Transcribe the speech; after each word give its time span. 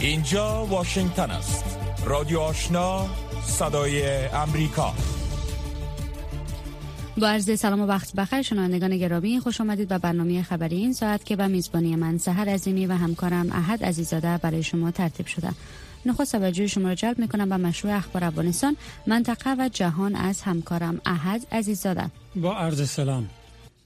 اینجا 0.00 0.66
واشنگتن 0.66 1.30
است. 1.30 1.64
رادیو 2.04 2.38
آشنا 2.38 3.06
صدای 3.42 4.26
امریکا. 4.26 4.94
با 7.20 7.28
عرض 7.28 7.60
سلام 7.60 7.80
و 7.80 7.86
وقت 7.86 8.12
بخیر 8.12 8.42
شنوندگان 8.42 8.96
گرامی 8.98 9.40
خوش 9.40 9.60
آمدید 9.60 9.88
به 9.88 9.98
برنامه 9.98 10.42
خبری 10.42 10.76
این 10.76 10.92
ساعت 10.92 11.24
که 11.24 11.36
به 11.36 11.46
میزبانی 11.46 11.96
من 11.96 12.18
سحر 12.18 12.48
عظیمی 12.48 12.86
و 12.86 12.92
همکارم 12.92 13.52
احد 13.52 13.84
عزیزاده 13.84 14.38
برای 14.38 14.62
شما 14.62 14.90
ترتیب 14.90 15.26
شده. 15.26 15.50
نخست 16.06 16.32
توجه 16.32 16.66
شما 16.66 16.88
را 16.88 16.94
جلب 16.94 17.18
می‌کنم 17.18 17.48
به 17.48 17.56
مشروع 17.56 17.96
اخبار 17.96 18.24
افغانستان 18.24 18.76
منطقه 19.06 19.54
و 19.58 19.68
جهان 19.68 20.14
از 20.14 20.42
همکارم 20.42 21.00
احد 21.06 21.46
عزیزاده. 21.52 22.10
با 22.36 22.56
عرض 22.56 22.90
سلام. 22.90 23.28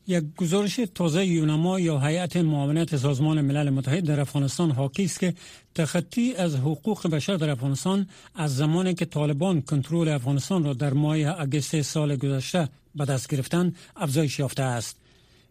یک 0.06 0.24
گزارش 0.36 0.80
تازه 0.94 1.26
یونما 1.26 1.80
یا 1.80 1.98
هیئت 1.98 2.36
معاونت 2.36 2.96
سازمان 2.96 3.40
ملل 3.40 3.70
متحد 3.70 4.04
در 4.04 4.20
افغانستان 4.20 4.70
حاکی 4.70 5.04
است 5.04 5.20
که 5.20 5.34
تخطی 5.74 6.34
از 6.34 6.56
حقوق 6.56 7.06
بشر 7.06 7.36
در 7.36 7.50
افغانستان 7.50 8.06
از 8.34 8.56
زمانی 8.56 8.94
که 8.94 9.04
طالبان 9.04 9.60
کنترل 9.60 10.08
افغانستان 10.08 10.64
را 10.64 10.72
در 10.74 10.92
ماه 10.92 11.40
اگست 11.40 11.82
سال 11.82 12.16
گذشته 12.16 12.68
به 12.94 13.04
دست 13.04 13.28
گرفتن 13.28 13.74
افزایش 13.96 14.38
یافته 14.38 14.62
است 14.62 14.96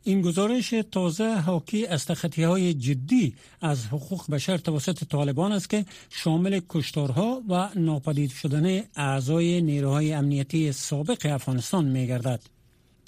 این 0.03 0.22
گزارش 0.22 0.73
تازه 0.91 1.36
حاکی 1.36 1.88
از 1.88 2.05
تخطی 2.05 2.44
های 2.44 2.73
جدی 2.73 3.36
از 3.61 3.86
حقوق 3.86 4.31
بشر 4.31 4.58
توسط 4.58 5.03
طالبان 5.03 5.52
است 5.52 5.70
که 5.70 5.86
شامل 6.09 6.61
کشتارها 6.70 7.41
و 7.49 7.70
ناپدید 7.75 8.31
شدن 8.31 8.81
اعضای 8.95 9.61
نیروهای 9.61 10.13
امنیتی 10.13 10.72
سابق 10.72 11.25
افغانستان 11.25 11.86
می 11.86 12.08
گردد. 12.08 12.60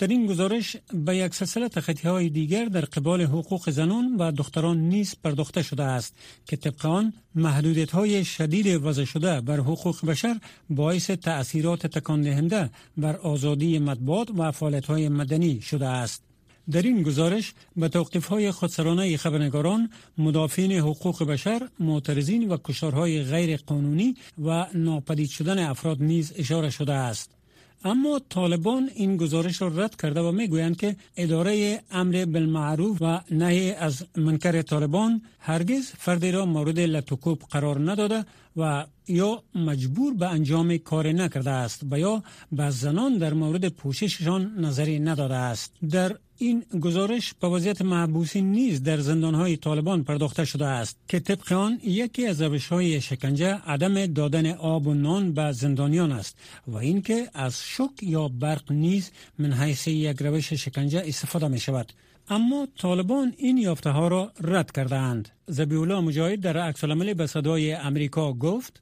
در 0.03 0.09
این 0.09 0.25
گزارش 0.25 0.77
به 0.93 1.17
یک 1.17 1.35
سلسله 1.35 1.69
تخطی 1.69 2.07
های 2.07 2.29
دیگر 2.29 2.65
در 2.65 2.81
قبال 2.81 3.21
حقوق 3.21 3.69
زنان 3.69 4.15
و 4.19 4.31
دختران 4.31 4.77
نیز 4.77 5.15
پرداخته 5.23 5.61
شده 5.63 5.83
است 5.83 6.15
که 6.45 6.57
طبق 6.57 6.85
آن 6.85 7.13
محدودیت 7.35 7.91
های 7.91 8.25
شدید 8.25 8.67
وضع 8.67 9.03
شده 9.03 9.41
بر 9.41 9.57
حقوق 9.57 10.05
بشر 10.05 10.39
باعث 10.69 11.11
تأثیرات 11.11 11.87
تکان 11.87 12.21
دهنده 12.21 12.69
بر 12.97 13.15
آزادی 13.15 13.79
مطبوعات 13.79 14.27
و 14.37 14.51
فعالیت 14.51 14.85
های 14.85 15.09
مدنی 15.09 15.61
شده 15.61 15.87
است. 15.87 16.23
در 16.71 16.81
این 16.81 17.03
گزارش 17.03 17.53
به 17.75 17.89
توقیف 17.89 18.25
های 18.25 18.51
خودسرانه 18.51 19.17
خبرنگاران، 19.17 19.89
مدافعین 20.17 20.71
حقوق 20.71 21.23
بشر، 21.23 21.69
معترضین 21.79 22.49
و 22.49 22.57
کشارهای 22.63 23.23
غیر 23.23 23.57
قانونی 23.57 24.15
و 24.45 24.67
ناپدید 24.73 25.29
شدن 25.29 25.59
افراد 25.59 26.03
نیز 26.03 26.33
اشاره 26.35 26.69
شده 26.69 26.93
است. 26.93 27.42
اما 27.83 28.19
طالبان 28.29 28.89
این 28.95 29.17
گزارش 29.17 29.61
را 29.61 29.67
رد 29.67 29.95
کرده 29.95 30.21
و 30.21 30.31
می‌گویند 30.31 30.77
که 30.77 30.95
اداره 31.17 31.81
امر 31.91 32.25
بالمعروف 32.25 32.97
و 33.01 33.21
نهی 33.31 33.71
از 33.71 34.05
منکر 34.17 34.61
طالبان 34.61 35.21
هرگز 35.39 35.91
فردی 35.97 36.31
را 36.31 36.45
مورد 36.45 36.79
لطوکوب 36.79 37.41
قرار 37.51 37.91
نداده 37.91 38.25
و 38.57 38.85
یا 39.07 39.43
مجبور 39.55 40.13
به 40.13 40.27
انجام 40.27 40.77
کار 40.77 41.07
نکرده 41.07 41.51
است 41.51 41.81
و 41.91 41.99
یا 41.99 42.23
به 42.51 42.69
زنان 42.69 43.17
در 43.17 43.33
مورد 43.33 43.67
پوشششان 43.67 44.53
نظری 44.57 44.99
نداده 44.99 45.35
است. 45.35 45.73
در 45.91 46.17
این 46.43 46.65
گزارش 46.81 47.33
به 47.39 47.47
وضعیت 47.47 47.81
محبوسین 47.81 48.51
نیز 48.51 48.83
در 48.83 48.99
زندانهای 48.99 49.57
طالبان 49.57 50.03
پرداخته 50.03 50.45
شده 50.45 50.65
است 50.65 50.97
که 51.07 51.19
طبق 51.19 51.51
آن 51.51 51.79
یکی 51.83 52.27
از 52.27 52.41
روش 52.41 52.67
های 52.67 53.01
شکنجه 53.01 53.53
عدم 53.53 54.05
دادن 54.05 54.51
آب 54.51 54.87
و 54.87 54.93
نان 54.93 55.33
به 55.33 55.51
زندانیان 55.51 56.11
است 56.11 56.37
و 56.67 56.75
اینکه 56.75 57.29
از 57.33 57.61
شک 57.61 57.97
یا 58.01 58.27
برق 58.27 58.71
نیز 58.71 59.11
من 59.39 59.53
حیث 59.53 59.87
یک 59.87 60.21
روش 60.21 60.53
شکنجه 60.53 61.03
استفاده 61.05 61.47
می 61.47 61.59
شود 61.59 61.93
اما 62.29 62.67
طالبان 62.77 63.33
این 63.37 63.57
یافته 63.57 63.89
ها 63.89 64.07
را 64.07 64.31
رد 64.41 64.71
کرده 64.71 64.95
اند 64.95 65.29
زبیولا 65.47 66.01
مجاهد 66.01 66.39
در 66.39 66.57
عکس 66.57 66.83
به 67.17 67.27
صدای 67.27 67.73
امریکا 67.73 68.33
گفت 68.33 68.81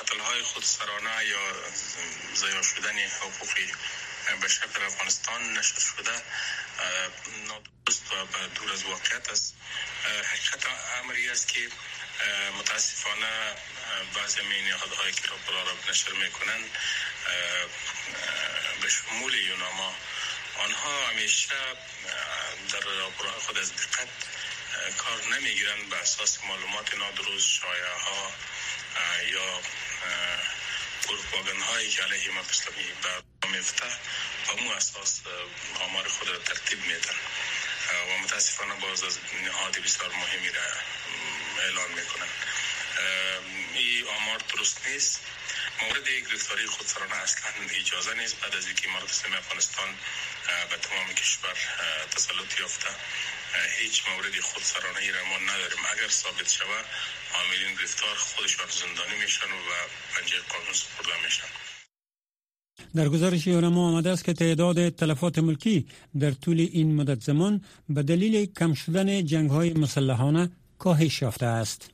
قتل 0.00 0.20
های 0.20 0.42
خودسرانه 0.42 1.16
یا 1.30 1.44
ضیاع 2.34 2.62
شدن 2.62 2.98
حقوقی 3.20 3.66
بشر 4.36 4.66
در 4.66 4.84
افغانستان 4.84 5.58
نشر 5.58 5.80
شده 5.80 6.22
نادرست 7.46 8.12
و 8.12 8.48
دور 8.54 8.72
از 8.72 8.84
واقعیت 8.84 9.30
است. 9.30 9.54
حقیقت 10.24 10.66
امری 11.00 11.30
است 11.30 11.48
که 11.48 11.68
متاسفانه 12.58 13.54
بعضی 14.14 14.42
می 14.42 14.62
نهادهایی 14.62 15.12
که 15.12 15.22
را 15.48 15.62
را 15.62 15.76
نشر 15.90 16.12
می‌کنند 16.12 16.70
به 18.82 18.88
شمول 18.88 19.34
یوناما. 19.34 19.94
آنها 20.58 21.06
همیشه 21.08 21.54
در 22.72 22.80
راپورهای 22.80 23.40
خود 23.40 23.58
از 23.58 23.72
دقت 23.72 24.08
کار 24.98 25.24
نمی‌گیرند 25.24 25.88
به 25.90 25.96
اساس 25.96 26.38
معلومات 26.44 26.94
نادرست 26.94 27.48
شایعه 27.48 27.98
ها 27.98 28.32
یا 29.22 29.60
پروپاگان 31.08 31.60
هایی 31.62 31.90
که 31.90 32.02
علیه 32.02 32.30
ما 32.30 32.40
اسلامی 32.40 32.84
به 33.02 33.48
میفته 33.48 33.86
و 34.48 34.56
مو 34.62 34.70
اساس 34.70 35.20
آمار 35.80 36.08
خود 36.08 36.28
را 36.28 36.38
ترتیب 36.38 36.80
میدن. 36.86 37.14
و 38.08 38.18
متاسفانه 38.18 38.74
باز 38.74 39.02
از 39.04 39.18
نهاد 39.44 39.78
بسیار 39.78 40.10
مهمی 40.12 40.50
را 40.50 40.62
اعلان 41.64 41.90
می‌کنن. 41.90 42.28
این 43.74 44.08
آمار 44.08 44.38
درست 44.38 44.86
نیست. 44.86 45.20
مورد 45.82 46.08
گرفتاری 46.08 46.66
خودسرانه 46.66 47.16
اصلا 47.16 47.50
اجازه 47.70 48.14
نیست. 48.14 48.40
بعد 48.40 48.56
از 48.56 48.66
اینکه 48.66 48.88
امارات 48.88 49.10
اسلامی 49.10 49.36
افغانستان 49.36 49.98
به 50.70 50.76
تمام 50.76 51.14
کشور 51.14 51.56
تسلط 52.10 52.60
یافته. 52.60 52.88
هیچ 53.80 54.02
مورد 54.08 54.40
خودسرانه 54.40 54.98
ای 54.98 55.10
را 55.12 55.22
ما 55.30 55.38
نداریم 55.52 55.82
اگر 55.92 56.08
ثابت 56.08 56.48
شود 56.58 56.84
عاملین 57.34 57.74
گرفتار 57.78 58.14
خودشان 58.16 58.66
زندانی 58.80 59.16
میشن 59.22 59.50
و 59.68 59.70
پنجه 60.12 60.36
قانون 60.52 60.72
سپرده 60.72 61.24
میشن 61.24 61.48
در 62.94 63.08
گزارش 63.08 63.46
یونما 63.46 63.88
آمده 63.88 64.10
است 64.10 64.24
که 64.24 64.32
تعداد 64.32 64.88
تلفات 64.88 65.38
ملکی 65.38 65.86
در 66.20 66.30
طول 66.30 66.60
این 66.60 66.94
مدت 66.94 67.20
زمان 67.20 67.64
به 67.88 68.02
دلیل 68.02 68.46
کم 68.46 68.74
شدن 68.74 69.24
جنگ 69.24 69.50
های 69.50 69.72
مسلحانه 69.72 70.50
کاهش 70.78 71.22
یافته 71.22 71.46
است. 71.46 71.90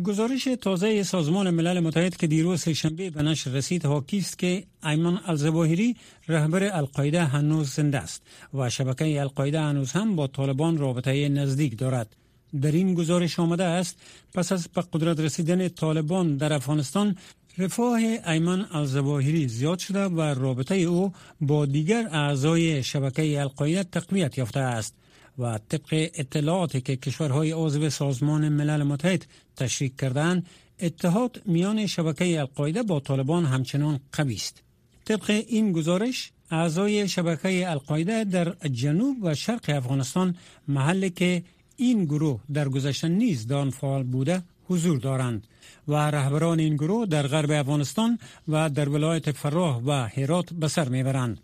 گزارش 0.00 0.48
تازه 0.60 1.02
سازمان 1.02 1.50
ملل 1.50 1.80
متحد 1.80 2.16
که 2.16 2.26
دیروز 2.26 2.68
شنبه 2.68 3.10
به 3.10 3.22
نشر 3.22 3.50
رسید 3.50 3.86
حاکی 3.86 4.18
است 4.18 4.38
که 4.38 4.64
ایمان 4.84 5.20
الزواهری 5.26 5.96
رهبر 6.28 6.76
القاعده 6.76 7.24
هنوز 7.24 7.70
زنده 7.70 7.98
است 7.98 8.22
و 8.54 8.70
شبکه 8.70 9.20
القاعده 9.20 9.60
هنوز 9.60 9.92
هم 9.92 10.16
با 10.16 10.26
طالبان 10.26 10.78
رابطه 10.78 11.28
نزدیک 11.28 11.78
دارد. 11.78 12.16
در 12.60 12.72
این 12.72 12.94
گزارش 12.94 13.38
آمده 13.38 13.64
است 13.64 13.98
پس 14.34 14.52
از 14.52 14.68
به 14.68 14.82
قدرت 14.92 15.20
رسیدن 15.20 15.68
طالبان 15.68 16.36
در 16.36 16.52
افغانستان 16.52 17.16
رفاه 17.58 17.98
ایمان 18.26 18.66
الزواهری 18.70 19.48
زیاد 19.48 19.78
شده 19.78 20.04
و 20.04 20.20
رابطه 20.20 20.74
او 20.74 21.12
با 21.40 21.66
دیگر 21.66 22.08
اعضای 22.12 22.82
شبکه 22.82 23.40
القاعده 23.40 23.84
تقویت 23.84 24.38
یافته 24.38 24.60
است. 24.60 24.94
و 25.38 25.58
طبق 25.68 26.10
اطلاعاتی 26.14 26.80
که 26.80 26.96
کشورهای 26.96 27.52
عضو 27.52 27.90
سازمان 27.90 28.48
ملل 28.48 28.82
متحد 28.82 29.26
تشریک 29.56 29.96
کردند 29.96 30.46
اتحاد 30.80 31.42
میان 31.46 31.86
شبکه 31.86 32.40
القاعده 32.40 32.82
با 32.82 33.00
طالبان 33.00 33.44
همچنان 33.44 34.00
قوی 34.12 34.34
است. 34.34 34.62
طبق 35.04 35.44
این 35.48 35.72
گزارش 35.72 36.32
اعضای 36.50 37.08
شبکه 37.08 37.70
القاعده 37.70 38.24
در 38.24 38.54
جنوب 38.72 39.16
و 39.22 39.34
شرق 39.34 39.64
افغانستان 39.68 40.36
محلی 40.68 41.10
که 41.10 41.42
این 41.76 42.04
گروه 42.04 42.40
در 42.52 42.68
گذشته 42.68 43.08
نیز 43.08 43.46
دان 43.46 43.70
فعال 43.70 44.02
بوده 44.02 44.42
حضور 44.68 44.98
دارند 44.98 45.46
و 45.88 45.94
رهبران 45.94 46.58
این 46.58 46.76
گروه 46.76 47.06
در 47.06 47.26
غرب 47.26 47.50
افغانستان 47.50 48.18
و 48.48 48.70
در 48.70 48.88
ولایت 48.88 49.30
فراه 49.30 49.82
و 49.86 49.90
هرات 49.90 50.52
به 50.52 50.68
سر 50.68 50.88
می‌برند. 50.88 51.40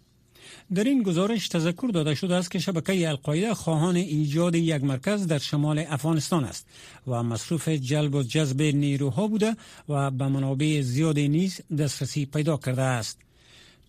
در 0.75 0.85
این 0.85 1.03
گزارش 1.03 1.49
تذکر 1.49 1.91
داده 1.95 2.15
شده 2.15 2.35
است 2.35 2.51
که 2.51 2.59
شبکه 2.59 3.09
القاعده 3.09 3.55
خواهان 3.55 3.97
ایجاد 3.97 4.55
یک 4.55 4.85
مرکز 4.85 5.27
در 5.27 5.39
شمال 5.39 5.79
افغانستان 5.79 6.45
است 6.45 6.67
و 7.07 7.23
مصروف 7.23 7.69
جلب 7.69 8.15
و 8.15 8.23
جذب 8.23 8.63
نیروها 8.63 9.27
بوده 9.27 9.57
و 9.89 10.11
به 10.11 10.29
منابع 10.29 10.81
زیادی 10.81 11.29
نیز 11.29 11.61
دسترسی 11.79 12.27
پیدا 12.27 12.57
کرده 12.57 12.83
است. 12.83 13.19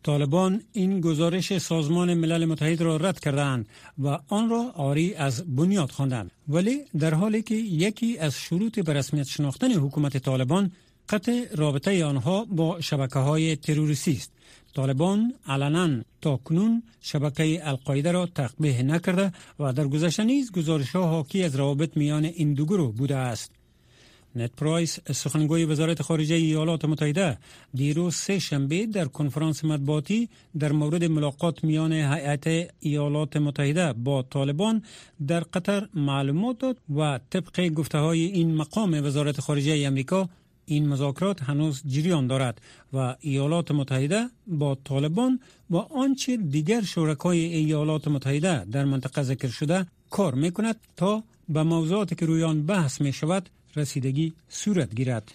طالبان 0.04 0.62
این 0.74 1.02
گزارش 1.02 1.58
سازمان 1.58 2.14
ملل 2.14 2.46
متحد 2.46 2.82
را 2.82 2.98
رد 2.98 3.20
کردند 3.20 3.68
و 4.00 4.20
آن 4.28 4.50
را 4.50 4.72
آری 4.76 5.16
از 5.16 5.56
بنیاد 5.56 5.92
خواندند. 5.92 6.32
ولی 6.48 6.82
در 7.00 7.14
حالی 7.14 7.42
که 7.42 7.56
یکی 7.56 8.18
از 8.18 8.36
شروط 8.36 8.80
به 8.80 8.94
رسمیت 8.94 9.28
شناختن 9.28 9.72
حکومت 9.72 10.18
طالبان 10.18 10.72
قطع 11.10 11.46
رابطه 11.56 12.06
آنها 12.06 12.46
با 12.46 12.82
شبکه 12.82 13.20
های 13.20 13.56
تروریستی 13.56 14.14
است. 14.14 14.32
طالبان 14.80 15.34
علنا 15.48 15.88
تا 16.22 16.38
کنون 16.38 16.84
شبکه 17.02 17.68
القاعده 17.70 18.12
را 18.12 18.26
تقبیه 18.26 18.84
نکرده 18.84 19.32
و 19.60 19.74
در 19.74 19.88
گذشته 19.88 20.24
نیز 20.24 20.52
گزارش 20.52 20.96
ها 20.96 21.08
حاکی 21.08 21.44
از 21.44 21.56
روابط 21.56 21.98
میان 21.98 22.26
این 22.26 22.54
دو 22.54 22.66
گروه 22.66 22.92
بوده 22.96 23.16
است 23.16 23.52
نت 24.36 24.52
پرایس 24.58 25.00
سخنگوی 25.12 25.66
وزارت 25.66 26.02
خارجه 26.02 26.36
ایالات 26.36 26.86
متحده 26.86 27.38
دیروز 27.74 28.16
سه 28.16 28.40
شنبه 28.40 28.86
در 28.86 29.06
کنفرانس 29.06 29.66
مطبوعاتی 29.66 30.30
در 30.60 30.72
مورد 30.72 31.04
ملاقات 31.04 31.64
میان 31.64 31.94
هیئت 31.94 32.72
ایالات 32.80 33.38
متحده 33.38 33.94
با 33.94 34.22
طالبان 34.22 34.84
در 35.28 35.40
قطر 35.40 35.90
معلومات 35.94 36.60
داد 36.60 36.78
و 36.96 37.20
طبق 37.30 37.70
گفته 37.70 37.98
های 37.98 38.26
این 38.26 38.56
مقام 38.56 39.06
وزارت 39.06 39.42
خارجه 39.42 39.88
امریکا 39.88 40.30
این 40.70 40.88
مذاکرات 40.88 41.44
هنوز 41.44 41.82
جریان 41.88 42.28
دارد 42.28 42.62
و 42.94 43.16
ایالات 43.20 43.72
متحده 43.72 44.30
با 44.48 44.78
طالبان 44.84 45.40
و 45.70 45.78
آنچه 45.78 46.38
دیگر 46.38 46.82
شرکای 46.82 47.40
ایالات 47.40 48.08
متحده 48.08 48.66
در 48.66 48.86
منطقه 48.86 49.24
ذکر 49.24 49.48
شده 49.48 49.86
کار 50.10 50.36
می 50.36 50.52
کند 50.52 50.76
تا 50.98 51.24
به 51.50 51.64
موضوعاتی 51.64 52.16
که 52.16 52.26
روی 52.26 52.44
آن 52.44 52.66
بحث 52.66 53.02
می 53.02 53.14
شود 53.14 53.50
رسیدگی 53.76 54.34
صورت 54.50 54.96
گیرد. 54.96 55.32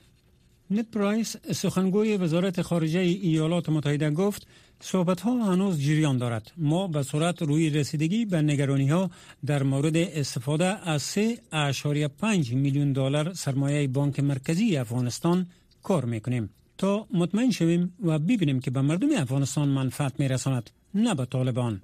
نت 0.71 0.87
پرایس 0.91 1.37
سخنگوی 1.53 2.17
وزارت 2.17 2.63
خارجه 2.63 3.01
ایالات 3.01 3.69
متحده 3.69 4.11
گفت 4.11 4.47
صحبت 4.87 5.21
ها 5.21 5.53
هنوز 5.53 5.81
جریان 5.81 6.19
دارد. 6.19 6.53
ما 6.57 6.87
به 6.87 7.03
صورت 7.03 7.43
روی 7.43 7.71
رسیدگی 7.71 8.25
به 8.25 8.43
نگرانی 8.43 8.89
ها 8.89 9.11
در 9.47 9.63
مورد 9.63 9.97
استفاده 9.97 10.65
از 10.65 11.03
3.5 11.03 12.53
میلیون 12.53 12.93
دلار 12.93 13.33
سرمایه 13.33 13.89
بانک 13.89 14.21
مرکزی 14.21 14.77
افغانستان 14.77 15.47
کار 15.83 16.05
می‌کنیم. 16.05 16.51
تا 16.79 17.07
مطمئن 17.15 17.51
شویم 17.51 17.95
و 18.03 18.19
ببینیم 18.19 18.61
که 18.61 18.71
به 18.71 18.81
مردم 18.81 19.09
افغانستان 19.17 19.69
منفعت 19.69 20.21
میرساند 20.21 20.71
نه 20.95 21.15
به 21.15 21.25
طالبان. 21.25 21.83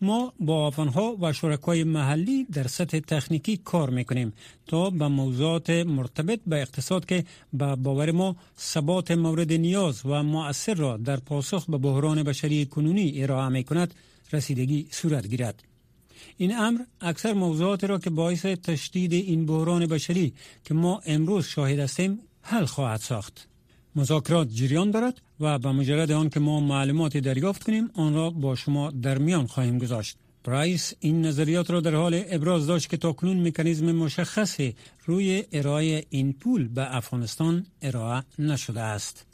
ما 0.00 0.32
با 0.40 0.66
افغانها 0.66 1.16
و 1.20 1.32
شرکای 1.32 1.84
محلی 1.84 2.44
در 2.44 2.66
سطح 2.66 2.98
تکنیکی 2.98 3.56
کار 3.56 3.90
می‌کنیم 3.90 4.32
تا 4.66 4.90
به 4.90 5.08
موضوعات 5.08 5.70
مرتبط 5.70 6.40
به 6.46 6.60
اقتصاد 6.60 7.06
که 7.06 7.24
به 7.52 7.76
باور 7.76 8.10
ما 8.10 8.36
ثبات 8.58 9.10
مورد 9.10 9.52
نیاز 9.52 10.02
و 10.04 10.22
مؤثر 10.22 10.74
را 10.74 10.96
در 10.96 11.16
پاسخ 11.16 11.66
به 11.70 11.78
بحران 11.78 12.22
بشری 12.22 12.66
کنونی 12.66 13.22
ارائه 13.22 13.48
می 13.48 13.64
کند 13.64 13.94
رسیدگی 14.32 14.86
صورت 14.90 15.26
گیرد. 15.26 15.62
این 16.36 16.56
امر 16.56 16.80
اکثر 17.00 17.32
موضوعات 17.32 17.84
را 17.84 17.98
که 17.98 18.10
باعث 18.10 18.46
تشدید 18.46 19.12
این 19.12 19.46
بحران 19.46 19.86
بشری 19.86 20.32
که 20.64 20.74
ما 20.74 21.00
امروز 21.06 21.46
شاهد 21.46 21.78
هستیم 21.78 22.18
حل 22.42 22.64
خواهد 22.64 23.00
ساخت. 23.00 23.49
مذاکرات 23.96 24.48
جریان 24.48 24.90
دارد 24.90 25.20
و 25.40 25.58
به 25.58 25.72
مجرد 25.72 26.10
آن 26.10 26.28
که 26.28 26.40
ما 26.40 26.60
معلوماتی 26.60 27.20
دریافت 27.20 27.64
کنیم 27.64 27.90
آن 27.94 28.14
را 28.14 28.30
با 28.30 28.54
شما 28.54 28.90
در 28.90 29.18
میان 29.18 29.46
خواهیم 29.46 29.78
گذاشت. 29.78 30.16
پرایس 30.44 30.94
این 31.00 31.26
نظریات 31.26 31.70
را 31.70 31.80
در 31.80 31.94
حال 31.94 32.22
ابراز 32.28 32.66
داشت 32.66 32.88
که 32.88 32.96
تاکنون 32.96 33.46
مکانیزم 33.46 33.92
مشخصی 33.92 34.74
روی 35.06 35.44
ارائه 35.52 36.04
این 36.10 36.32
پول 36.32 36.68
به 36.68 36.96
افغانستان 36.96 37.66
ارائه 37.82 38.22
نشده 38.38 38.80
است. 38.80 39.26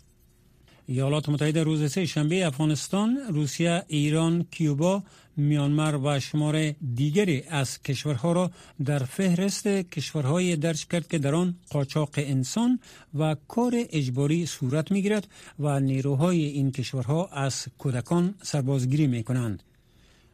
ایالات 0.87 1.29
متحده 1.29 1.63
روز 1.63 1.93
سه 1.93 2.07
شنبه 2.07 2.47
افغانستان، 2.47 3.19
روسیه، 3.31 3.83
ایران، 3.89 4.47
کیوبا، 4.51 5.03
میانمار 5.37 6.01
و 6.05 6.21
شمار 6.21 6.71
دیگری 6.71 7.43
از 7.49 7.83
کشورها 7.83 8.33
را 8.33 8.51
در 8.85 8.99
فهرست 8.99 9.67
کشورهای 9.67 10.57
درج 10.57 10.87
کرد 10.87 11.09
که 11.09 11.19
در 11.19 11.35
آن 11.35 11.55
قاچاق 11.71 12.11
انسان 12.17 12.81
و 13.19 13.37
کار 13.49 13.75
اجباری 13.91 14.47
صورت 14.47 14.93
می 14.93 15.03
گیرد 15.03 15.29
و 15.59 15.81
نیروهای 15.81 16.45
این 16.45 16.73
کشورها 16.73 17.27
از 17.27 17.67
کودکان 17.79 18.35
سربازگیری 18.43 19.07
می 19.07 19.25
کنند. 19.25 19.63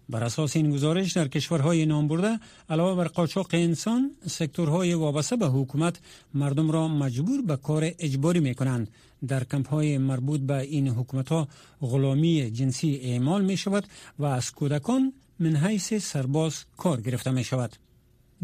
بر 0.09 0.25
اساس 0.25 0.57
این 0.57 0.71
گزارش 0.71 1.13
در 1.13 1.29
کشورهای 1.29 1.87
نام 1.87 2.09
برده 2.09 2.39
علاوه 2.71 2.97
بر 2.97 3.09
قاچاق 3.09 3.49
انسان 3.53 4.11
سکتورهای 4.27 4.95
وابسته 4.95 5.37
به 5.37 5.47
حکومت 5.47 5.99
مردم 6.35 6.71
را 6.71 6.89
مجبور 6.89 7.43
به 7.43 7.57
کار 7.57 7.91
اجباری 7.99 8.41
می 8.41 8.55
کنند 8.55 8.89
در 9.29 9.45
کمپ 9.45 9.69
های 9.69 9.99
مربوط 9.99 10.41
به 10.41 10.59
این 10.61 10.89
حکومت 10.89 11.29
ها 11.29 11.49
غلامی 11.81 12.51
جنسی 12.51 13.01
اعمال 13.03 13.45
می 13.45 13.57
شود 13.57 13.85
و 14.19 14.25
از 14.25 14.51
کودکان 14.51 15.13
من 15.39 15.57
حیث 15.57 15.95
سرباز 15.95 16.65
کار 16.77 17.01
گرفته 17.01 17.31
می 17.31 17.45
شود 17.45 17.77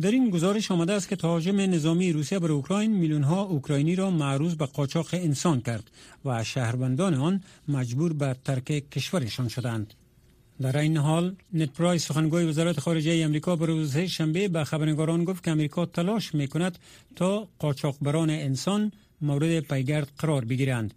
در 0.00 0.10
این 0.10 0.30
گزارش 0.30 0.70
آمده 0.70 0.92
است 0.92 1.08
که 1.08 1.16
تهاجم 1.16 1.60
نظامی 1.60 2.12
روسیه 2.12 2.38
بر 2.38 2.52
اوکراین 2.52 2.92
میلیون 2.92 3.22
ها 3.22 3.42
اوکراینی 3.42 3.96
را 3.96 4.10
معروض 4.10 4.54
به 4.54 4.66
قاچاق 4.66 5.08
انسان 5.12 5.60
کرد 5.60 5.90
و 6.24 6.44
شهروندان 6.44 7.14
آن 7.14 7.42
مجبور 7.68 8.12
به 8.12 8.36
ترک 8.44 8.90
کشورشان 8.90 9.48
شدند. 9.48 9.94
در 10.60 10.78
این 10.78 10.96
حال 10.96 11.36
ند 11.52 11.72
پرایس 11.72 12.06
سخنگوی 12.06 12.44
وزارت 12.44 12.80
خارجه 12.80 13.24
امریکا 13.24 13.56
به 13.56 13.66
روز 13.66 13.96
شنبه 13.96 14.48
به 14.48 14.64
خبرنگاران 14.64 15.24
گفت 15.24 15.44
که 15.44 15.50
امریکا 15.50 15.86
تلاش 15.86 16.34
می 16.34 16.48
کند 16.48 16.78
تا 17.16 17.48
قاچاقبران 17.58 18.30
انسان 18.30 18.92
مورد 19.20 19.60
پیگرد 19.60 20.12
قرار 20.18 20.44
بگیرند. 20.44 20.94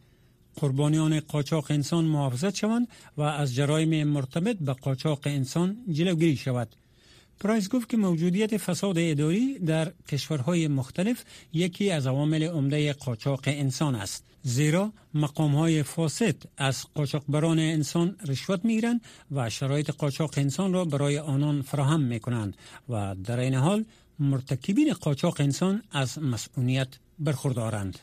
قربانیان 0.56 1.20
قاچاق 1.20 1.66
انسان 1.70 2.06
محافظت 2.06 2.56
شوند 2.56 2.88
و 3.18 3.22
از 3.22 3.56
جرایم 3.56 4.08
مرتبط 4.08 4.58
به 4.58 4.74
قاچاق 4.74 5.20
انسان 5.26 5.78
جلوگیری 5.92 6.36
شود. 6.36 6.76
پرایس 7.40 7.70
گفت 7.70 7.90
که 7.90 7.98
موجودیت 7.98 8.58
فساد 8.58 8.98
اداری 8.98 9.60
در 9.60 9.92
کشورهای 10.08 10.68
مختلف 10.68 11.24
یکی 11.54 11.92
از 11.92 12.08
عوامل 12.08 12.44
عمده 12.44 12.94
قاچاق 12.94 13.42
انسان 13.46 13.96
است. 13.96 14.24
زیرا 14.44 14.94
مقام 15.14 15.56
های 15.56 15.84
فاسد 15.84 16.36
از 16.58 16.86
قاچاقبران 16.94 17.60
انسان 17.60 18.16
رشوت 18.28 18.66
می‌گیرند 18.66 19.02
و 19.32 19.50
شرایط 19.50 19.92
قاچاق 19.92 20.34
انسان 20.38 20.74
را 20.74 20.86
برای 20.86 21.20
آنان 21.20 21.62
فراهم 21.62 22.02
می 22.02 22.20
کنند 22.20 22.58
و 22.90 23.16
در 23.24 23.40
این 23.40 23.54
حال 23.54 23.86
مرتکبین 24.20 24.94
قاچاق 24.94 25.36
انسان 25.40 25.84
از 25.92 26.20
مسئولیت 26.20 26.88
برخوردارند. 27.20 28.00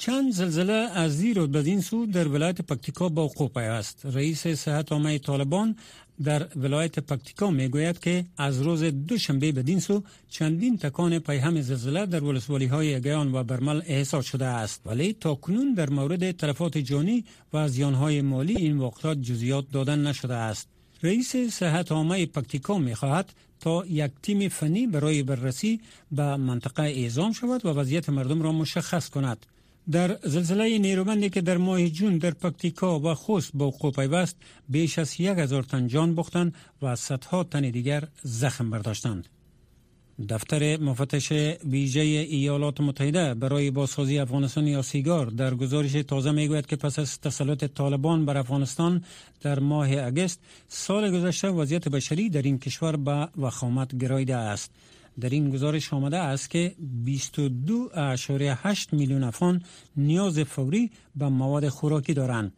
چند 0.00 0.32
زلزله 0.32 0.72
از 0.72 1.16
زیر 1.16 1.38
و 1.38 1.46
بدین 1.46 1.80
سو 1.80 2.06
در 2.06 2.28
ولایت 2.28 2.60
پکتیکا 2.60 3.08
با 3.08 3.30
است. 3.56 4.06
رئیس 4.06 4.46
صحت 4.46 4.92
عامه 4.92 5.18
طالبان 5.18 5.76
در 6.24 6.46
ولایت 6.56 6.98
پکتیکا 6.98 7.50
می‌گوید 7.50 7.98
که 7.98 8.24
از 8.36 8.62
روز 8.62 8.82
دوشنبه 8.82 9.52
بدین 9.52 9.80
سو 9.80 10.02
چندین 10.30 10.78
تکان 10.78 11.18
پیهم 11.18 11.60
زلزله 11.60 12.06
در 12.06 12.24
ولسوالی 12.24 12.66
های 12.66 13.00
گیان 13.00 13.34
و 13.34 13.44
برمل 13.44 13.82
احساس 13.86 14.26
شده 14.26 14.44
است. 14.46 14.80
ولی 14.86 15.12
تا 15.12 15.34
کنون 15.34 15.74
در 15.74 15.90
مورد 15.90 16.30
تلفات 16.30 16.78
جانی 16.78 17.24
و 17.52 17.68
زیان 17.68 17.94
های 17.94 18.22
مالی 18.22 18.56
این 18.56 18.78
واقعات 18.78 19.18
جزیات 19.22 19.70
دادن 19.72 20.06
نشده 20.06 20.34
است. 20.34 20.68
رئیس 21.02 21.36
صحت 21.36 21.92
عامه 21.92 22.26
پکتیکا 22.26 22.78
می 22.78 22.94
خواهد 22.94 23.32
تا 23.60 23.86
یک 23.86 24.10
تیم 24.22 24.48
فنی 24.48 24.86
برای 24.86 25.22
بررسی 25.22 25.80
به 26.12 26.36
منطقه 26.36 26.82
اعزام 26.82 27.32
شود 27.32 27.66
و 27.66 27.68
وضعیت 27.68 28.08
مردم 28.08 28.42
را 28.42 28.52
مشخص 28.52 29.08
کند. 29.08 29.46
در 29.90 30.18
زلزله 30.24 30.78
نیرومندی 30.78 31.30
که 31.30 31.40
در 31.40 31.56
ماه 31.56 31.88
جون 31.88 32.18
در 32.18 32.30
پکتیکا 32.30 33.00
و 33.00 33.14
خوست 33.14 33.50
با 33.54 33.66
وقوع 33.66 33.92
پیوست 33.92 34.36
بیش 34.68 34.98
از 34.98 35.20
یک 35.20 35.38
هزار 35.38 35.62
تن 35.62 35.86
جان 35.86 36.14
باختند 36.14 36.54
و 36.82 36.96
صدها 36.96 37.44
تن 37.44 37.70
دیگر 37.70 38.08
زخم 38.22 38.70
برداشتند. 38.70 39.28
دفتر 40.28 40.76
مفتش 40.76 41.32
ویژه 41.64 42.00
ایالات 42.00 42.80
متحده 42.80 43.34
برای 43.34 43.70
بازسازی 43.70 44.18
افغانستان 44.18 44.66
یا 44.66 44.82
سیگار 44.82 45.26
در 45.26 45.54
گزارش 45.54 45.92
تازه 45.92 46.30
می‌گوید 46.30 46.66
که 46.66 46.76
پس 46.76 46.98
از 46.98 47.20
تسلط 47.20 47.64
طالبان 47.64 48.24
بر 48.24 48.36
افغانستان 48.36 49.04
در 49.40 49.58
ماه 49.58 49.98
اگست 50.06 50.40
سال 50.68 51.10
گذشته 51.10 51.48
وضعیت 51.48 51.88
بشری 51.88 52.30
در 52.30 52.42
این 52.42 52.58
کشور 52.58 52.96
به 52.96 53.28
وخامت 53.38 53.96
گرایده 53.96 54.36
است. 54.36 54.70
در 55.20 55.28
این 55.28 55.50
گزارش 55.50 55.92
آمده 55.92 56.18
است 56.18 56.50
که 56.50 56.74
22.8 57.06 58.92
میلیون 58.92 59.24
افغان 59.24 59.62
نیاز 59.96 60.38
فوری 60.38 60.90
به 61.16 61.28
مواد 61.28 61.68
خوراکی 61.68 62.14
دارند. 62.14 62.52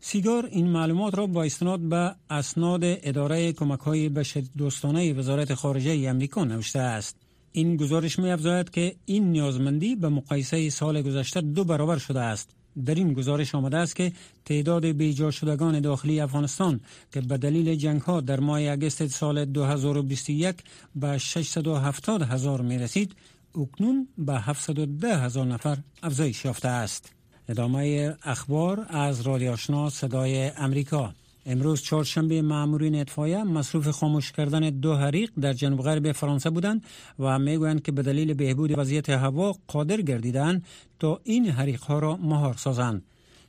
سیگار 0.00 0.46
این 0.46 0.66
معلومات 0.66 1.14
را 1.14 1.26
با 1.26 1.44
استناد 1.44 1.80
به 1.80 2.14
اسناد 2.30 2.80
اداره 2.82 3.52
کمک 3.52 3.80
های 3.80 4.08
بشر 4.08 4.42
دوستانه 4.56 5.12
وزارت 5.12 5.54
خارجه 5.54 6.08
امریکا 6.08 6.44
نوشته 6.44 6.78
است. 6.78 7.16
این 7.52 7.76
گزارش 7.76 8.18
می 8.18 8.36
که 8.72 8.96
این 9.04 9.32
نیازمندی 9.32 9.96
به 9.96 10.08
مقایسه 10.08 10.70
سال 10.70 11.02
گذشته 11.02 11.40
دو 11.40 11.64
برابر 11.64 11.98
شده 11.98 12.20
است. 12.20 12.59
در 12.86 12.94
این 12.94 13.12
گزارش 13.12 13.54
آمده 13.54 13.76
است 13.76 13.96
که 13.96 14.12
تعداد 14.44 14.86
بیجا 14.86 15.30
شدگان 15.30 15.80
داخلی 15.80 16.20
افغانستان 16.20 16.80
که 17.12 17.20
به 17.20 17.38
دلیل 17.38 17.74
جنگ 17.74 18.00
ها 18.00 18.20
در 18.20 18.40
ماه 18.40 18.60
اگست 18.60 19.06
سال 19.06 19.44
2021 19.44 20.56
به 20.96 21.18
670 21.18 22.22
هزار 22.22 22.60
می 22.60 22.78
رسید 22.78 23.14
اکنون 23.54 24.08
به 24.18 24.34
710 24.34 25.16
هزار 25.18 25.46
نفر 25.46 25.78
افزایش 26.02 26.44
یافته 26.44 26.68
است. 26.68 27.12
ادامه 27.48 28.16
اخبار 28.22 28.86
از 28.88 29.20
رادیو 29.20 29.52
آشنا 29.52 29.90
صدای 29.90 30.50
امریکا 30.56 31.14
امروز 31.46 31.82
چهارشنبه 31.82 32.42
مامورین 32.42 32.94
اطفایه 32.94 33.44
مصروف 33.44 33.88
خاموش 33.88 34.32
کردن 34.32 34.70
دو 34.70 34.94
حریق 34.94 35.30
در 35.40 35.52
جنوب 35.52 35.82
غرب 35.82 36.12
فرانسه 36.12 36.50
بودند 36.50 36.84
و 37.18 37.38
می‌گویند 37.38 37.82
که 37.82 37.92
به 37.92 38.02
دلیل 38.02 38.34
بهبود 38.34 38.78
وضعیت 38.78 39.10
هوا 39.10 39.56
قادر 39.66 40.00
گردیدند 40.00 40.64
تا 40.98 41.20
این 41.24 41.48
حریق 41.48 41.80
ها 41.80 41.98
را 41.98 42.16
مهار 42.16 42.54
سازند 42.54 43.02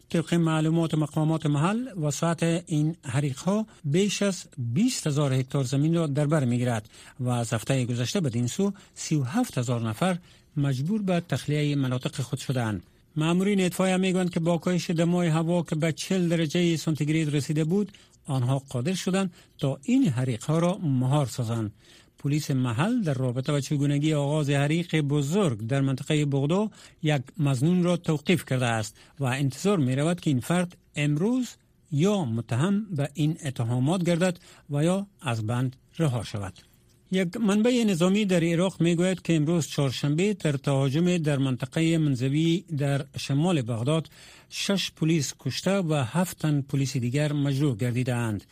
طبق 0.10 0.34
معلومات 0.34 0.96
مقامات 0.96 1.46
محل 1.46 1.88
وساعت 2.02 2.44
این 2.44 2.96
حریق 3.06 3.38
ها 3.38 3.66
بیش 3.86 4.22
از 4.22 4.46
20 4.58 5.08
هزار 5.08 5.34
هکتار 5.34 5.64
زمین 5.64 5.96
را 5.96 6.08
در 6.08 6.26
بر 6.26 6.46
می‌گیرد 6.46 6.90
و 7.20 7.30
از 7.30 7.54
هفته 7.54 7.86
گذشته 7.86 8.20
بدین 8.20 8.48
سو 8.48 8.74
37 8.96 9.58
هزار 9.58 9.82
نفر 9.82 10.18
مجبور 10.58 11.02
به 11.02 11.24
تخلیه 11.30 11.76
مناطق 11.76 12.22
خود 12.22 12.40
شدند. 12.40 12.84
مامورین 13.16 13.62
اطفای 13.62 13.98
می‌گویند 13.98 14.30
که 14.30 14.40
با 14.40 14.58
کاهش 14.58 14.90
دمای 14.90 15.28
هوا 15.28 15.64
که 15.64 15.76
به 15.76 15.92
40 15.92 16.30
درجه 16.30 16.78
سانتیگراد 16.78 17.36
رسیده 17.36 17.64
بود 17.64 17.92
آنها 18.26 18.60
قادر 18.70 18.94
شدند 18.94 19.34
تا 19.58 19.80
این 19.84 20.08
حریق 20.08 20.44
ها 20.44 20.60
را 20.60 20.78
مهار 20.78 21.26
سازند 21.26 21.72
پلیس 22.20 22.52
محل 22.52 23.02
در 23.02 23.14
رابطه 23.14 23.52
با 23.52 23.60
چگونگی 23.60 24.14
آغاز 24.14 24.50
حریق 24.50 25.02
بزرگ 25.02 25.68
در 25.68 25.82
منطقه 25.82 26.26
بغدا 26.26 26.70
یک 27.04 27.22
مزنون 27.38 27.84
را 27.84 27.98
توقیف 27.98 28.46
کرده 28.46 28.66
است 28.66 28.98
و 29.20 29.24
انتظار 29.24 29.78
می 29.78 29.96
رود 29.96 30.20
که 30.20 30.30
این 30.30 30.40
فرد 30.40 30.78
امروز 30.96 31.48
یا 31.92 32.26
متهم 32.26 32.86
به 32.96 33.10
این 33.14 33.38
اتهامات 33.46 34.04
گردد 34.04 34.40
و 34.70 34.84
یا 34.84 35.08
از 35.22 35.48
بند 35.48 35.76
رها 36.00 36.24
شود. 36.24 36.71
یک 37.14 37.38
منبع 37.38 37.84
نظامی 37.88 38.26
در 38.26 38.44
عراق 38.44 38.82
می 38.82 38.96
گوید 38.96 39.22
که 39.22 39.36
امروز 39.36 39.68
چهارشنبه 39.68 40.34
در 40.34 40.52
تهاجم 40.52 41.18
در 41.18 41.38
منطقه 41.38 41.98
منزوی 41.98 42.64
در 42.78 43.06
شمال 43.18 43.62
بغداد 43.62 44.10
شش 44.50 44.92
پلیس 44.92 45.34
کشته 45.40 45.78
و 45.78 45.94
هفت 45.94 46.40
تن 46.40 46.62
پلیس 46.62 46.98
دیگر 46.98 47.34
مجروح 47.34 47.78
گردیدند. 47.78 48.44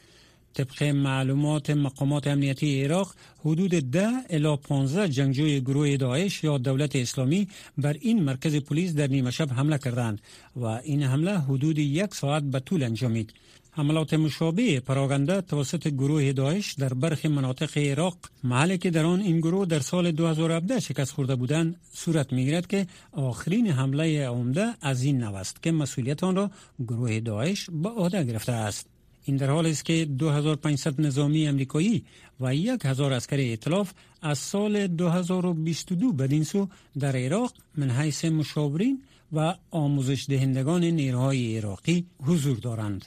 طبق 0.54 0.84
معلومات 0.84 1.70
مقامات 1.70 2.28
امنیتی 2.28 2.84
عراق 2.84 3.14
حدود 3.46 3.72
ده 3.72 4.10
الی 4.30 4.58
15 4.58 5.10
جنگجوی 5.10 5.62
گروه 5.62 5.98
داعش 5.98 6.44
یا 6.44 6.58
دولت 6.58 6.96
اسلامی 6.96 7.48
بر 7.78 7.96
این 8.02 8.24
مرکز 8.24 8.56
پلیس 8.56 8.94
در 8.94 9.08
نیمه 9.08 9.32
شب 9.32 9.52
حمله 9.52 9.78
کردند 9.78 10.22
و 10.56 10.66
این 10.66 11.04
حمله 11.04 11.40
حدود 11.40 11.78
یک 11.80 12.14
ساعت 12.14 12.44
به 12.44 12.60
طول 12.60 12.84
انجامید. 12.84 13.34
حملات 13.80 14.14
مشابه 14.14 14.80
پراگنده 14.80 15.42
توسط 15.42 15.88
گروه 15.88 16.32
داعش 16.32 16.74
در 16.74 16.94
برخی 16.94 17.28
مناطق 17.28 17.78
عراق 17.78 18.18
محلی 18.44 18.78
که 18.78 18.90
در 18.90 19.06
آن 19.06 19.20
این 19.20 19.40
گروه 19.40 19.66
در 19.66 19.80
سال 19.80 20.12
2017 20.12 20.80
شکست 20.80 21.12
خورده 21.12 21.36
بودند 21.36 21.76
صورت 21.94 22.34
می‌گیرد 22.34 22.68
که 22.68 22.88
آخرین 23.12 23.68
حمله 23.68 24.28
عمده 24.28 24.66
از 24.82 25.04
این 25.04 25.24
نو 25.24 25.44
که 25.64 25.72
مسئولیت 25.72 26.24
آن 26.24 26.36
را 26.36 26.52
گروه 26.88 27.20
داعش 27.20 27.70
به 27.70 27.90
عهده 27.90 28.24
گرفته 28.24 28.52
است 28.52 28.88
این 29.26 29.38
در 29.38 29.50
حال 29.50 29.66
است 29.66 29.86
که 29.86 30.06
2500 30.06 31.02
نظامی 31.02 31.48
امریکایی 31.48 32.06
و 32.40 32.48
1000 32.48 33.14
عسکر 33.14 33.38
ائتلاف 33.38 33.92
از 34.22 34.38
سال 34.38 34.88
2022 34.88 36.14
بدین 36.14 36.44
سو 36.44 36.68
در 37.00 37.16
عراق 37.16 37.54
من 37.78 37.92
حیث 37.92 38.26
مشاورین 38.26 39.04
و 39.34 39.56
آموزش 39.72 40.26
دهندگان 40.30 40.84
نیروهای 40.84 41.58
عراقی 41.58 42.06
حضور 42.24 42.58
دارند. 42.58 43.06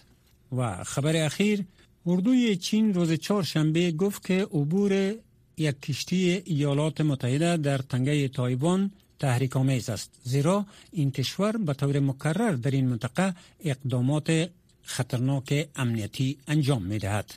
و 0.56 0.84
خبر 0.84 1.16
اخیر 1.16 1.64
اردوی 2.06 2.56
چین 2.56 2.94
روز 2.94 3.12
چهارشنبه 3.12 3.92
گفت 3.92 4.26
که 4.26 4.42
عبور 4.42 5.14
یک 5.56 5.80
کشتی 5.80 6.42
ایالات 6.44 7.00
متحده 7.00 7.56
در 7.56 7.78
تنگه 7.78 8.28
تایوان 8.28 8.90
تحریک 9.18 9.56
آمیز 9.56 9.90
است 9.90 10.10
زیرا 10.22 10.66
این 10.92 11.10
کشور 11.10 11.56
به 11.56 11.74
طور 11.74 12.00
مکرر 12.00 12.52
در 12.52 12.70
این 12.70 12.88
منطقه 12.88 13.34
اقدامات 13.64 14.50
خطرناک 14.82 15.68
امنیتی 15.76 16.38
انجام 16.48 16.82
می 16.82 16.98
دهد. 16.98 17.34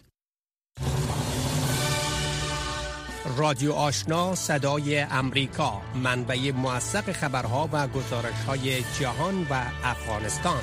رادیو 3.37 3.71
آشنا 3.71 4.35
صدای 4.35 4.99
امریکا 4.99 5.81
منبع 6.03 6.51
موثق 6.51 7.11
خبرها 7.11 7.69
و 7.71 7.87
گزارش 7.87 8.33
های 8.47 8.83
جهان 8.99 9.47
و 9.49 9.65
افغانستان 9.83 10.61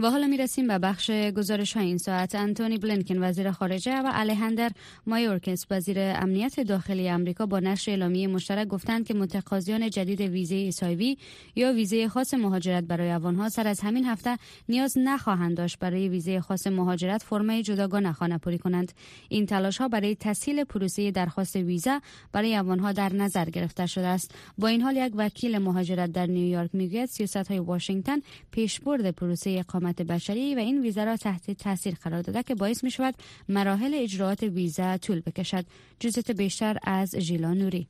و 0.00 0.10
حالا 0.10 0.26
می 0.26 0.36
رسیم 0.36 0.66
به 0.66 0.78
بخش 0.78 1.10
گزارش 1.10 1.76
های 1.76 1.86
این 1.86 1.98
ساعت. 1.98 2.34
انتونی 2.34 2.78
بلینکن 2.78 3.22
وزیر 3.22 3.50
خارجه 3.50 3.92
و 3.92 4.10
الهندر 4.14 4.70
مایورکس 5.06 5.66
وزیر 5.70 5.98
امنیت 5.98 6.60
داخلی 6.60 7.08
امریکا 7.08 7.46
با 7.46 7.60
نشر 7.60 7.90
اعلامیه 7.90 8.26
مشترک 8.26 8.68
گفتند 8.68 9.06
که 9.06 9.14
متقاضیان 9.14 9.90
جدید 9.90 10.20
ویزه 10.20 10.54
ایسایوی 10.54 11.16
یا 11.56 11.72
ویزه 11.72 12.08
خاص 12.08 12.34
مهاجرت 12.34 12.84
برای 12.84 13.10
افغانها 13.10 13.48
سر 13.48 13.66
از 13.66 13.80
همین 13.80 14.04
هفته 14.04 14.36
نیاز 14.68 14.98
نخواهند 14.98 15.56
داشت. 15.56 15.78
برای 15.78 16.08
ویزه 16.08 16.40
خاص 16.40 16.66
مهاجرت 16.66 17.22
فرمای 17.22 17.62
جداگانه 17.62 18.12
خانه 18.12 18.38
پوری 18.38 18.58
کنند. 18.58 18.92
این 19.28 19.46
تلاش 19.46 19.78
ها 19.78 19.88
برای 19.88 20.14
تسهیل 20.14 20.64
پروسه 20.64 21.10
درخواست 21.10 21.56
ویزا 21.56 22.00
برای 22.32 22.54
افغانها 22.54 22.92
در 22.92 23.12
نظر 23.12 23.44
گرفته 23.44 23.86
شده 23.86 24.06
است. 24.06 24.34
با 24.58 24.68
این 24.68 24.82
حال 24.82 24.96
یک 24.96 25.12
وکیل 25.16 25.58
مهاجرت 25.58 26.12
در 26.12 26.26
نیویورک 26.26 26.70
می‌گوید 26.72 27.06
سیاست 27.06 27.36
های 27.36 27.58
واشنگتن 27.58 28.18
پیشبرد 28.50 29.10
پروسه 29.10 29.50
اقامت 29.50 29.85
بشری 29.92 30.54
و 30.54 30.58
این 30.58 30.82
ویزا 30.82 31.04
را 31.04 31.16
تحت 31.16 31.50
تاثیر 31.50 31.94
قرار 32.02 32.22
داده 32.22 32.42
که 32.42 32.54
باعث 32.54 32.84
می 32.84 32.90
شود 32.90 33.14
مراحل 33.48 33.94
اجراعات 33.94 34.42
ویزا 34.42 34.96
طول 34.96 35.20
بکشد. 35.20 35.64
جزت 36.00 36.30
بیشتر 36.30 36.76
از 36.82 37.16
ژیلا 37.16 37.54
نوری. 37.54 37.88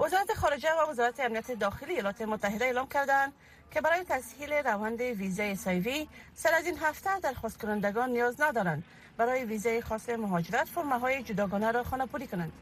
وزارت 0.00 0.32
خارجه 0.36 0.68
و 0.68 0.90
وزارت 0.90 1.20
امنیت 1.20 1.50
داخلی 1.50 1.92
ایالات 1.92 2.22
متحده 2.22 2.64
اعلام 2.64 2.88
کردند 2.88 3.32
که 3.70 3.80
برای 3.80 4.04
تسهیل 4.08 4.52
روند 4.52 5.00
ویزای 5.00 5.54
سایوی 5.54 6.08
سر 6.34 6.54
از 6.54 6.66
این 6.66 6.78
هفته 6.78 7.20
درخواست 7.20 7.58
کنندگان 7.58 8.10
نیاز 8.10 8.40
ندارند. 8.40 8.84
برای 9.16 9.44
ویزای 9.44 9.80
خاص 9.80 10.08
مهاجرت 10.08 10.68
فرمه 10.68 10.98
های 10.98 11.22
جداگانه 11.22 11.70
را 11.70 11.82
خانه 11.82 12.06
کنند. 12.06 12.52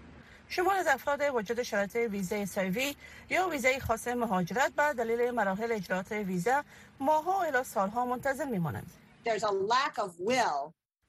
شمار 0.52 0.76
از 0.76 0.86
افراد 0.86 1.20
وجود 1.34 1.62
شرایط 1.62 1.96
ویزای 1.96 2.46
سایوی 2.46 2.96
یا 3.30 3.48
ویزای 3.48 3.80
خاص 3.80 4.08
مهاجرت 4.08 4.72
به 4.72 4.92
دلیل 4.92 5.30
مراحل 5.30 5.72
اجرات 5.72 6.12
ویزا 6.12 6.64
ماها 7.00 7.42
الی 7.42 7.64
سالها 7.64 8.04
منتظر 8.06 8.44
میمانند. 8.44 8.90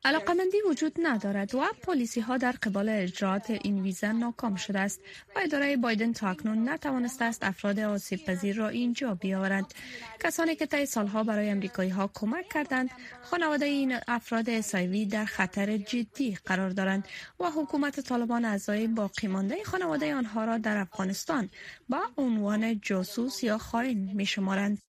علاقمندی 0.05 0.57
وجود 0.69 0.93
ندارد 1.03 1.55
و 1.55 1.59
پلیسی 1.83 2.19
ها 2.19 2.37
در 2.37 2.51
قبال 2.51 2.89
اجرات 2.89 3.49
این 3.49 3.81
ویزا 3.81 4.11
ناکام 4.11 4.55
شده 4.55 4.79
است 4.79 5.01
و 5.35 5.39
اداره 5.39 5.77
بایدن 5.77 6.13
تا 6.13 6.29
اکنون 6.29 6.69
نتوانسته 6.69 7.25
است 7.25 7.43
افراد 7.43 7.79
آسیب 7.79 8.25
پذیر 8.25 8.55
را 8.55 8.69
اینجا 8.69 9.15
بیاورد. 9.15 9.75
کسانی 10.19 10.55
که 10.55 10.65
طی 10.65 10.85
سالها 10.85 11.23
برای 11.23 11.49
امریکایی 11.49 11.89
ها 11.89 12.09
کمک 12.13 12.49
کردند 12.53 12.89
خانواده 13.21 13.65
این 13.65 13.95
افراد 14.07 14.49
اسایوی 14.49 15.05
در 15.05 15.25
خطر 15.25 15.77
جدی 15.77 16.37
قرار 16.45 16.69
دارند 16.69 17.07
و 17.39 17.49
حکومت 17.49 17.99
طالبان 17.99 18.45
اعضای 18.45 18.87
باقی 18.87 19.27
مانده 19.27 19.63
خانواده 19.63 20.15
آنها 20.15 20.45
را 20.45 20.57
در 20.57 20.77
افغانستان 20.77 21.49
با 21.89 22.01
عنوان 22.17 22.79
جاسوس 22.81 23.43
یا 23.43 23.57
خائن 23.57 23.97
می 23.97 24.25
شمارند 24.25 24.81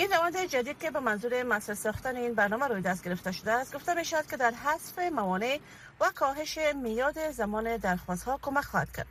این 0.00 0.10
روند 0.12 0.46
جدید 0.46 0.78
که 0.78 0.90
به 0.90 1.00
منظور 1.00 1.42
مسئله 1.42 1.76
ساختن 1.76 2.16
این 2.16 2.34
برنامه 2.34 2.66
روی 2.66 2.82
دست 2.82 3.04
گرفته 3.04 3.32
شده 3.32 3.52
است. 3.52 3.74
گفته 3.74 3.94
می 3.94 4.04
که 4.30 4.36
در 4.36 4.50
حذف 4.50 4.98
موانع 5.12 5.58
و 6.00 6.10
کاهش 6.14 6.58
میاد 6.82 7.30
زمان 7.30 7.76
درخواست 7.76 8.22
ها 8.22 8.38
کمک 8.42 8.64
خواهد 8.64 8.92
کرد. 8.96 9.06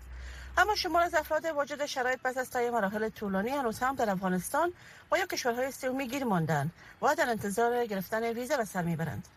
اما 0.57 0.75
شمار 0.75 1.03
از 1.03 1.13
افراد 1.13 1.45
واجد 1.45 1.85
شرایط 1.85 2.19
پس 2.23 2.37
از 2.37 2.49
طی 2.49 2.69
مراحل 2.69 3.09
طولانی 3.09 3.49
هنوز 3.49 3.79
هم 3.79 3.95
در 3.95 4.09
افغانستان 4.09 4.73
و 5.11 5.17
یا 5.17 5.25
کشورهای 5.25 5.71
سومی 5.71 6.07
گیر 6.07 6.23
ماندن 6.23 6.71
و 7.01 7.15
در 7.15 7.29
انتظار 7.29 7.85
گرفتن 7.85 8.23
ویزا 8.23 8.57
به 8.57 8.65
سر 8.65 8.81
می‌برند. 8.81 9.27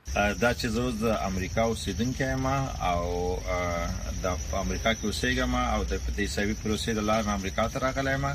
دا 0.41 0.53
زه 0.53 0.91
د 0.91 1.05
امریکا 1.05 1.63
اوسیدونکی 1.65 2.35
ما 2.35 2.69
او 2.83 3.39
د 4.23 4.27
امریکا 4.55 4.95
کې 4.95 5.05
اوسېږم 5.05 5.55
او 5.55 5.85
د 5.85 6.01
پیسوي 6.17 6.55
پروسې 6.55 6.89
د 6.89 7.01
لارې 7.01 7.29
امریکا 7.29 7.69
ته 7.69 7.79
راغلی 7.79 8.17
ما. 8.17 8.35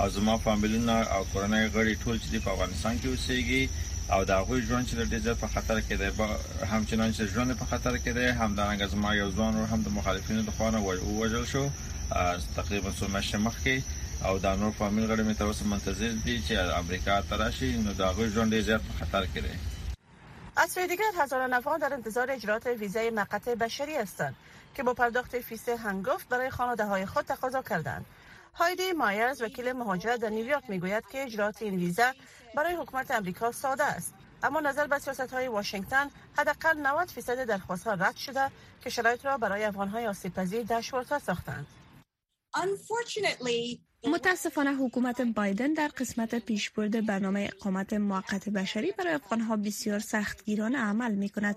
او 0.00 0.08
زما 0.08 0.36
فامیلونه 0.38 0.96
او 1.14 1.24
کورنۍ 1.32 1.64
غړي 1.74 1.94
ټول 2.04 2.16
چې 2.22 2.44
په 2.44 2.50
افغانستان 2.50 2.98
کې 2.98 3.06
اوسېږي 3.08 3.62
او 4.14 4.24
دا 4.24 4.38
غوي 4.46 4.62
ژوند 4.62 4.88
چې 4.88 4.94
د 4.96 5.02
ډیزل 5.12 5.34
په 5.34 5.46
خطر 5.54 5.80
کې 5.80 5.94
دی. 6.00 6.08
همچنان 6.72 7.12
چې 7.12 7.22
ژوند 7.32 7.58
په 7.60 7.64
خطر 7.70 7.94
کې 7.98 8.12
دی 8.18 8.26
هم 8.40 8.50
د 8.56 8.86
زما 8.94 9.14
یو 9.14 9.30
ځوان 9.36 9.54
هم 9.72 9.82
د 9.82 9.88
مخالفینو 9.98 10.42
د 10.42 10.50
خوانه 10.56 10.78
وژل 11.20 11.46
شو. 11.52 11.64
تقریبا 12.58 12.90
څو 12.98 13.04
میاشتې 13.14 13.38
مخکې. 13.46 13.76
او 14.26 14.38
دا 14.38 14.56
نور 14.56 14.72
فامیل 14.78 15.04
غړي 15.10 15.22
مې 15.28 15.38
تر 15.38 15.44
اوسه 15.44 15.64
منتظر 15.64 16.12
دي 16.26 16.36
چې 16.46 16.52
امریکا 16.82 17.20
ته 17.30 17.36
راشي. 17.36 17.70
نو 17.86 17.92
دا 17.92 18.12
غوي 18.12 18.28
ژوند 18.34 18.52
ډیر 18.52 18.62
زیات 18.68 18.82
خطر 19.00 19.26
کې 19.32 19.40
دی. 19.44 19.54
از 20.56 20.70
سوی 20.70 20.86
دیگر 20.86 21.04
هزاران 21.20 21.52
افغان 21.52 21.78
در 21.80 21.92
انتظار 21.94 22.30
اجرات 22.30 22.66
ویزای 22.66 23.10
موقت 23.10 23.54
بشری 23.54 23.96
هستند 23.96 24.34
که 24.74 24.82
با 24.82 24.94
پرداخت 24.94 25.38
فیس 25.38 25.68
هنگفت 25.68 26.28
برای 26.28 26.50
خانواده 26.50 26.84
های 26.84 27.06
خود 27.06 27.24
تقاضا 27.24 27.62
کردند. 27.62 28.04
هایدی 28.58 28.92
مایرز 28.92 29.42
وکیل 29.42 29.72
مهاجرت 29.72 30.20
در 30.20 30.28
نیویورک 30.28 30.70
می‌گوید 30.70 31.06
که 31.06 31.22
اجرات 31.22 31.62
این 31.62 31.76
ویزا 31.76 32.12
برای 32.54 32.74
حکومت 32.74 33.10
امریکا 33.10 33.52
ساده 33.52 33.84
است. 33.84 34.14
اما 34.42 34.60
نظر 34.60 34.86
به 34.86 34.98
سیاست 34.98 35.32
های 35.32 35.48
واشنگتن 35.48 36.10
حداقل 36.36 36.78
90 36.78 37.08
درخواست 37.08 37.30
درخواستها 37.30 37.94
رد 37.94 38.16
شده 38.16 38.50
که 38.80 38.90
شرایط 38.90 39.26
را 39.26 39.38
برای 39.38 39.64
افغان 39.64 39.88
های 39.88 40.06
آسیب 40.06 40.34
پذیر 40.34 40.62
دشوارتر 40.62 41.18
ساختند. 41.18 41.66
متاسفانه 44.04 44.74
حکومت 44.74 45.20
بایدن 45.20 45.72
در 45.72 45.88
قسمت 45.88 46.34
پیشبرد 46.34 47.06
برنامه 47.06 47.50
اقامت 47.52 47.92
موقت 47.92 48.48
بشری 48.48 48.92
برای 48.92 49.14
افغانها 49.14 49.56
بسیار 49.56 49.98
سختگیرانه 49.98 50.78
عمل 50.78 51.14
می 51.14 51.28
کند. 51.28 51.56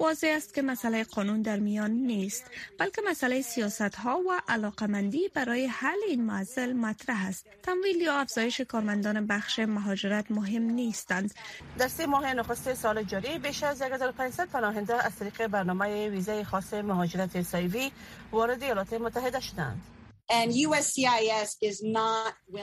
واضح 0.00 0.32
است 0.36 0.54
که 0.54 0.62
مسئله 0.62 1.04
قانون 1.04 1.42
در 1.42 1.58
میان 1.58 1.90
نیست 1.90 2.44
بلکه 2.78 3.02
مسئله 3.08 3.42
سیاست 3.42 3.94
ها 3.94 4.18
و 4.18 4.40
علاقمندی 4.48 5.30
برای 5.34 5.66
حل 5.66 5.98
این 6.08 6.24
معضل 6.24 6.72
مطرح 6.72 7.26
است. 7.26 7.46
تمویل 7.62 7.96
یا 8.00 8.14
افزایش 8.14 8.60
کارمندان 8.60 9.26
بخش 9.26 9.58
مهاجرت 9.58 10.30
مهم 10.30 10.62
نیستند. 10.62 11.34
در 11.78 11.88
سه 11.88 12.06
ماه 12.06 12.34
نخست 12.34 12.74
سال 12.74 13.02
جاری 13.02 13.38
بیش 13.38 13.62
از 13.62 13.82
1500 13.82 14.48
پناهنده 14.48 15.04
از 15.04 15.16
طریق 15.16 15.46
برنامه 15.46 16.08
ویزای 16.08 16.44
خاص 16.44 16.74
مهاجرت 16.74 17.42
سایوی 17.42 17.92
وارد 18.32 18.62
ایالات 18.62 18.92
متحده 18.92 19.40
شدند. 19.40 19.97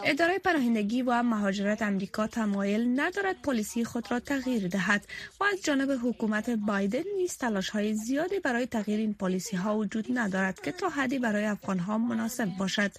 اداره 0.04 0.40
پناهندگی 0.40 1.02
و 1.02 1.24
مهاجرت 1.24 1.82
امریکا 1.82 2.28
تمایل 2.28 3.00
ندارد 3.00 3.42
پلیسی 3.42 3.84
خود 3.84 4.12
را 4.12 4.20
تغییر 4.20 4.68
دهد. 4.68 5.08
و 5.40 5.44
از 5.44 5.62
جانب 5.64 6.00
حکومت 6.04 6.50
بایدن 6.50 7.04
نیز 7.18 7.38
تلاش 7.38 7.70
های 7.70 7.94
زیادی 7.94 8.40
برای 8.40 8.66
تغییر 8.66 9.00
این 9.00 9.14
پلیسی 9.14 9.56
ها 9.56 9.78
وجود 9.78 10.06
ندارد 10.14 10.62
که 10.62 10.72
تا 10.72 10.90
حدی 10.90 11.20
برای 11.20 11.46
افغان 11.46 11.80
ها 11.80 11.98
مناسب 11.98 12.46
باشد. 12.46 12.92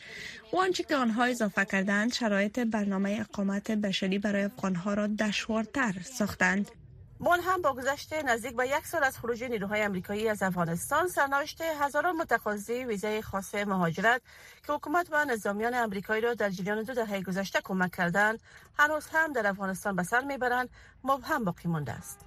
و 0.52 0.56
آنچه 0.56 0.82
که 0.82 0.96
آنها 0.96 1.25
اضافه 1.25 1.64
کردند 1.64 2.12
شرایط 2.12 2.58
برنامه 2.58 3.18
اقامت 3.20 3.70
بشری 3.70 4.18
برای 4.18 4.42
افغان 4.42 4.75
ها 4.75 4.94
را 4.94 5.06
دشوارتر 5.06 5.94
ساختند. 6.18 6.70
بون 7.18 7.40
هم 7.40 7.62
با 7.62 7.73
گذشت 7.73 8.12
نزدیک 8.12 8.56
به 8.56 8.68
یک 8.68 8.87
سال 8.87 9.04
از 9.04 9.18
خروج 9.18 9.44
نیروهای 9.44 9.82
امریکایی 9.82 10.28
از 10.28 10.42
افغانستان 10.42 11.08
سرنوشت 11.08 11.61
هزاران 11.61 12.16
متقاضی 12.16 12.85
ویزای 12.85 13.23
خاص 13.23 13.54
مهاجرت 13.54 14.23
که 14.66 14.73
حکومت 14.73 15.08
و 15.11 15.25
نظامیان 15.25 15.75
امریکایی 15.75 16.20
را 16.20 16.35
در 16.35 16.50
جریان 16.50 16.82
دو 16.82 16.94
دهه 16.94 17.23
گذشته 17.23 17.61
کمک 17.64 17.96
کردند 17.96 18.38
هنوز 18.78 19.06
هم 19.12 19.32
در 19.32 19.46
افغانستان 19.46 19.96
به 19.96 20.02
سر 20.02 20.20
می‌برند 20.20 20.68
مبهم 21.04 21.44
باقی 21.44 21.68
مانده 21.68 21.92
است. 21.92 22.20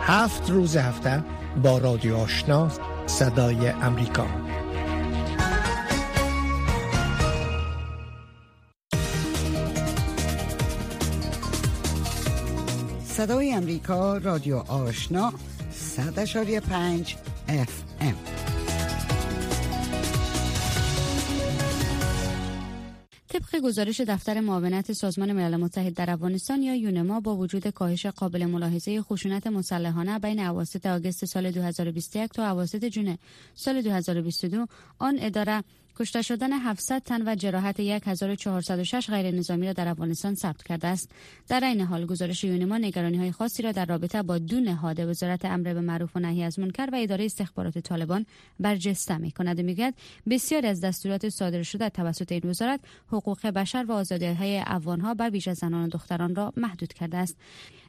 هفت 0.00 0.50
روز 0.50 0.76
هفته 0.76 1.24
با 1.62 1.78
رادیو 1.78 2.16
آشنا 2.16 2.68
صدای 3.06 3.68
امریکا. 3.68 4.49
صدای 13.20 13.52
امریکا 13.52 14.16
رادیو 14.16 14.56
آشنا 14.56 15.32
صد 15.70 16.58
پنج 16.60 17.16
اف 17.48 17.82
ام. 18.00 18.14
طبق 23.28 23.60
گزارش 23.64 24.00
دفتر 24.00 24.40
معاونت 24.40 24.92
سازمان 24.92 25.32
ملل 25.32 25.56
متحد 25.56 25.94
در 25.94 26.10
افغانستان 26.10 26.62
یا 26.62 26.74
یونما 26.74 27.20
با 27.20 27.36
وجود 27.36 27.68
کاهش 27.68 28.06
قابل 28.06 28.46
ملاحظه 28.46 29.02
خشونت 29.02 29.46
مسلحانه 29.46 30.18
بین 30.18 30.40
اواسط 30.40 30.86
آگوست 30.86 31.24
سال 31.24 31.50
2021 31.50 32.30
تا 32.32 32.50
اواسط 32.50 32.84
جون 32.84 33.18
سال 33.54 33.82
2022 33.82 34.66
آن 34.98 35.18
اداره 35.20 35.62
کشته 35.96 36.22
شدن 36.22 36.52
700 36.52 37.02
تن 37.02 37.28
و 37.28 37.34
جراحت 37.34 37.80
1406 37.80 39.10
غیر 39.10 39.34
نظامی 39.34 39.66
را 39.66 39.72
در 39.72 39.88
افغانستان 39.88 40.34
ثبت 40.34 40.62
کرده 40.62 40.88
است. 40.88 41.10
در 41.48 41.64
این 41.64 41.80
حال 41.80 42.06
گزارش 42.06 42.44
یونما 42.44 42.78
نگرانی 42.78 43.16
های 43.16 43.32
خاصی 43.32 43.62
را 43.62 43.72
در 43.72 43.84
رابطه 43.84 44.22
با 44.22 44.38
دو 44.38 44.60
نهاد 44.60 45.00
وزارت 45.00 45.44
امر 45.44 45.74
به 45.74 45.80
معروف 45.80 46.16
و 46.16 46.20
نهی 46.20 46.42
از 46.42 46.58
منکر 46.58 46.88
و 46.92 46.96
اداره 46.96 47.24
استخبارات 47.24 47.78
طالبان 47.78 48.26
برجسته 48.60 49.18
می 49.18 49.30
کند 49.30 49.58
و 49.58 49.62
می‌گوید 49.62 49.94
بسیاری 50.30 50.66
از 50.66 50.80
دستورات 50.80 51.28
صادر 51.28 51.62
شده 51.62 51.88
توسط 51.88 52.32
این 52.32 52.42
وزارت 52.44 52.80
حقوق 53.08 53.46
بشر 53.46 53.84
و 53.88 53.92
آزادی 53.92 54.26
های 54.26 54.58
ها 54.86 55.14
بر 55.14 55.30
ویژه 55.30 55.54
زنان 55.54 55.84
و 55.84 55.88
دختران 55.88 56.34
را 56.34 56.52
محدود 56.56 56.92
کرده 56.92 57.16
است. 57.16 57.36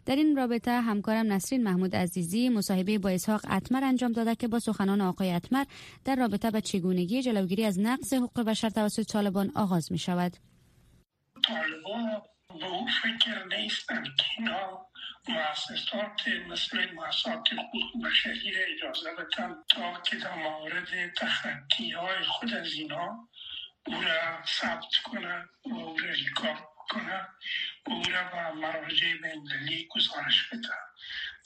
در 0.06 0.16
این 0.16 0.36
رابطه 0.36 0.72
همکارم 0.72 1.34
نسرین 1.34 1.64
محمود 1.64 1.96
عزیزی 1.96 2.50
مصاحبه 2.50 2.98
با 2.98 3.10
اسحاق 3.10 3.42
اتمر 3.52 3.84
انجام 3.84 4.12
داده 4.12 4.36
که 4.36 4.48
با 4.48 4.60
سخنان 4.60 5.02
آقای 5.02 5.34
اتمر 5.34 5.66
در 6.06 6.16
رابطه 6.16 6.52
به 6.52 6.62
چگونگی 6.62 7.22
جلوگیری 7.22 7.66
از 7.66 7.80
نقض 7.80 8.14
حقوق 8.14 8.42
بشر 8.42 8.70
توسط 8.70 9.04
طالبان 9.04 9.52
آغاز 9.56 9.92
می 9.92 9.98
شود. 9.98 10.38
طالبان 11.48 12.22
به 12.60 12.66
او 12.66 12.88
فکر 13.04 13.46
نیستند 13.58 14.06
که 14.18 14.24
اینا 14.38 14.86
مؤسسات 15.30 16.28
مثل 16.50 16.94
مؤسسات 16.94 17.54
حقوق 17.54 18.06
بشری 18.06 18.52
را 18.52 18.62
اجازه 18.76 19.10
بدن 19.14 19.56
تا 19.70 20.02
که 20.02 20.16
در 20.16 20.36
مورد 20.36 21.14
تخطی 21.18 21.92
های 21.92 22.24
خود 22.24 22.54
از 22.54 22.74
اینا 22.74 23.30
او 23.88 23.94
را 23.94 24.46
ثبت 24.46 24.96
کنند 25.04 25.50
و 25.66 25.74
او 25.74 25.98
را 25.98 26.10
ریکارد 26.10 26.64
کنند 26.90 27.28
او 27.30 27.71
را 27.92 28.24
به 28.24 28.52
مراجع 28.52 29.14
بینالمللی 29.14 29.88
گزارش 29.92 30.50
بده 30.50 30.70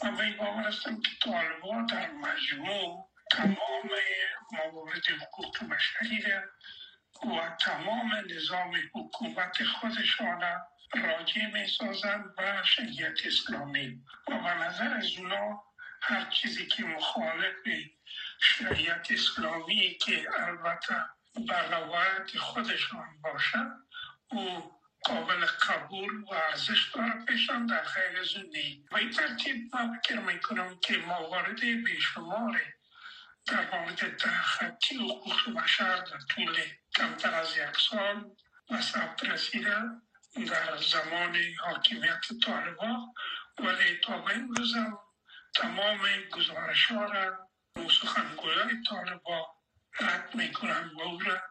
من 0.03 0.15
به 0.15 0.23
این 0.23 0.37
باور 0.37 0.67
هستم 0.67 1.01
که 1.01 1.09
طالبا 1.23 1.81
در 1.89 2.11
مجموع 2.11 3.11
تمام 3.31 3.89
موارد 4.51 5.03
حقوق 5.21 5.69
بشری 5.69 6.21
را 6.21 6.41
و 7.23 7.55
تمام 7.59 8.11
نظام 8.29 8.75
حکومت 8.93 9.63
خودشان 9.63 10.41
راجع 10.93 11.45
می 11.53 11.67
سازند 11.67 12.35
به 12.35 12.61
شریعت 12.65 13.25
اسلامی. 13.25 14.03
و 14.27 14.39
به 14.39 14.53
نظر 14.53 14.93
از 14.93 15.17
اونا 15.17 15.63
هر 16.01 16.29
چیزی 16.29 16.67
که 16.67 16.83
مخالف 16.83 17.55
شریعت 18.41 19.11
اسلامی 19.11 19.97
که 20.01 20.27
البته 20.39 20.95
روایت 21.71 22.37
خودشان 22.37 23.21
باشد 23.23 23.71
او 24.31 24.74
قابل 25.05 25.45
قبول 25.45 26.23
و 26.23 26.33
ارزش 26.33 26.91
داره 26.93 27.25
پیشان 27.25 27.65
در 27.65 27.83
خیر 27.83 28.23
زندگی. 28.23 28.85
و 28.91 28.97
این 28.97 29.11
ترتیب 29.11 29.75
من 29.75 29.99
فکر 29.99 30.19
می‌کنم 30.19 30.79
که 30.79 30.97
موارد 30.97 31.59
بیشمار 31.59 32.61
در 33.45 33.79
مورد 33.79 34.17
تخطی 34.17 34.95
حقوق 34.95 35.49
بشر 35.63 35.95
در 35.95 36.19
طول 36.29 36.57
کمتر 36.95 37.33
از 37.33 37.57
یک 37.57 37.77
سال 37.89 38.31
و 38.69 38.81
ثبت 38.81 39.23
رسیده 39.23 39.75
در 40.47 40.77
زمان 40.77 41.37
حاکمیت 41.59 42.21
طالبا 42.45 43.13
ولی 43.59 43.99
تا 44.03 44.17
به 44.17 44.33
این 44.33 44.55
روزم 44.55 44.97
تمام 45.55 45.99
گزارش 46.31 46.85
ها 46.85 47.05
را 47.05 47.49
سخنگویان 48.01 48.83
طالبا 48.89 49.47
رد 49.99 50.35
می‌کنن 50.35 50.91
و 50.95 51.01
او 51.01 51.19
را 51.19 51.41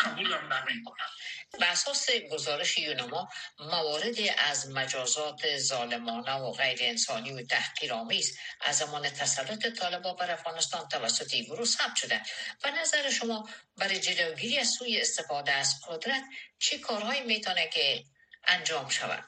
قبولم 0.00 0.52
نمی‌کنن 0.52 1.06
به 1.60 1.66
اساس 1.66 2.10
گزارش 2.32 2.78
یونما 2.78 3.28
مواردی 3.58 4.30
از 4.30 4.70
مجازات 4.70 5.58
ظالمانه 5.58 6.32
و 6.32 6.52
غیر 6.52 6.78
انسانی 6.80 7.32
و 7.32 7.46
تحقیرآمیز 7.46 8.38
از 8.60 8.78
زمان 8.78 9.10
تسلط 9.10 9.66
طالبان 9.66 10.16
بر 10.16 10.30
افغانستان 10.30 10.88
توسط 10.88 11.34
این 11.34 11.44
گروه 11.44 11.64
ثبت 11.64 11.96
شده 11.96 12.22
و 12.64 12.70
نظر 12.70 13.10
شما 13.10 13.48
برای 13.76 14.00
جلوگیری 14.00 14.58
از 14.58 14.68
سوی 14.68 15.00
استفاده 15.00 15.52
از 15.52 15.80
قدرت 15.88 16.22
چه 16.58 16.78
کارهایی 16.78 17.20
می‌تونه 17.20 17.68
که 17.68 18.04
انجام 18.44 18.88
شود؟ 18.88 19.24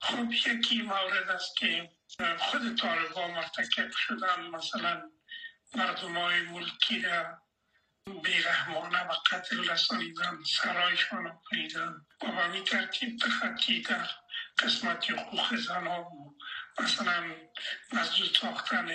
خب 0.00 0.32
یکی 0.32 0.82
مورد 0.82 1.30
است 1.30 1.56
که 1.56 1.90
خود 2.38 2.78
طالبان 2.78 3.30
مرتکب 3.30 3.90
شدن. 3.92 4.40
مثلا 4.52 5.10
مردم 5.74 6.18
های 6.18 6.40
ملکی 6.40 7.02
را 7.02 7.38
بیرحمانه 8.06 9.02
و 9.04 9.12
قتل 9.30 9.70
رسانیدن 9.70 10.38
سرایشان 10.46 11.24
را 11.24 11.42
بریدن 11.52 12.06
و 12.22 12.32
به 12.32 12.48
می 12.48 12.64
ترتیب 12.64 13.18
تخطی 13.18 13.82
در 13.82 14.08
قسمت 14.58 15.10
حقوق 15.10 15.56
زنان 15.56 16.00
و 16.00 16.34
مثلا 16.78 17.34
مزدود 17.92 18.36
ساختن 18.40 18.90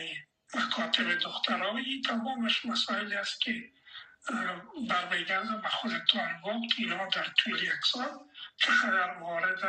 مکاتب 0.56 1.16
دخترایی. 1.16 2.02
تمامش 2.02 2.66
مسائل 2.66 3.14
است 3.14 3.42
که 3.42 3.72
برمیگرده 4.90 5.58
به 5.58 5.70
خود 5.70 5.92
طالبان 6.12 6.68
که 6.68 6.76
اینا 6.78 7.08
در 7.10 7.34
طول 7.38 7.64
یک 7.64 7.86
سال 7.92 8.10
چقدر 8.58 9.18
مورد 9.18 9.62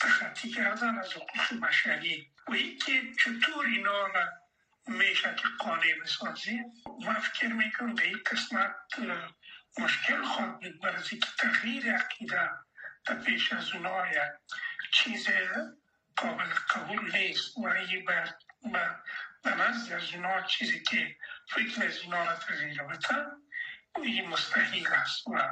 تخطی 0.00 0.50
کردن 0.50 0.98
از 0.98 1.12
حقوق 1.12 1.60
بشری. 1.62 2.32
و 2.48 2.52
اینکه 2.52 3.02
چطور 3.24 3.66
اینا 3.66 4.06
را 4.06 4.28
میشه 4.88 5.34
که 5.34 5.48
قانع 5.58 5.94
بسازیم 6.02 6.64
من 7.06 7.14
فکر 7.14 7.48
می‌کنم 7.48 7.94
به 7.94 8.04
این 8.04 8.18
قسمت 8.32 8.76
مشکل 9.78 10.24
خواهد 10.24 10.60
بود. 10.60 10.80
برای 10.80 11.02
که 11.02 11.26
تغییر 11.38 11.92
عقیده 11.92 12.50
در 13.06 13.14
پیش 13.14 13.52
از 13.52 13.72
اونا 13.72 14.04
چیز 14.92 15.28
قابل 16.16 16.44
قبول 16.44 17.16
نیست. 17.16 17.58
و 17.58 17.66
ای 17.66 18.02
به 19.44 19.54
نزد 19.54 19.92
از 19.92 20.14
اونا 20.14 20.42
چیزی 20.42 20.82
که 20.82 21.16
فکر 21.48 21.86
از 21.86 21.98
اونا 21.98 22.24
را 22.24 22.36
تغییر 22.36 22.82
بده 22.82 23.26
این 24.02 24.28
مستحیل 24.28 24.86
است 24.86 25.26
و 25.26 25.50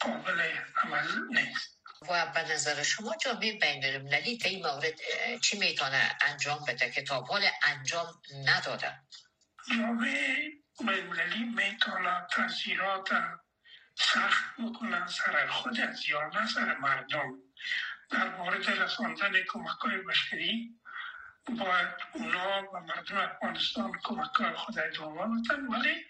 قابل 0.00 0.40
عمل 0.76 1.06
نیست. 1.30 1.79
و 2.08 2.32
به 2.34 2.52
نظر 2.52 2.82
شما 2.82 3.16
جامعه 3.16 3.58
بین 3.58 3.84
المللی 3.84 4.38
در 4.38 4.48
این 4.48 4.66
مورد 4.66 5.00
چی 5.42 5.58
می‌تونه 5.58 6.16
انجام 6.20 6.64
بده 6.68 6.90
که 6.90 7.02
تا 7.02 7.20
حال 7.20 7.42
انجام 7.62 8.06
نداده؟ 8.46 9.00
جامعه 9.70 10.50
بین 10.78 10.88
المللی 10.88 11.44
می‌تونه 11.44 12.26
تاثیرات 12.32 13.08
سخت 13.94 14.44
بکنن 14.58 15.06
سر 15.06 15.46
خود 15.46 15.78
یا 16.08 16.28
نه 16.34 16.46
سر 16.46 16.76
مردم. 16.76 17.38
در 18.10 18.36
مورد 18.36 18.70
رساندن 18.70 19.32
کمک 19.48 19.78
های 19.80 19.96
بشری 19.96 20.80
باید 21.46 21.88
اونا 22.14 22.62
و 22.72 22.80
مردم 22.80 23.16
افغانستان 23.16 23.92
کمک 24.04 24.34
های 24.34 24.54
خود 24.54 24.78
ادامه 24.78 25.40
بدن 25.40 25.66
ولی 25.66 26.06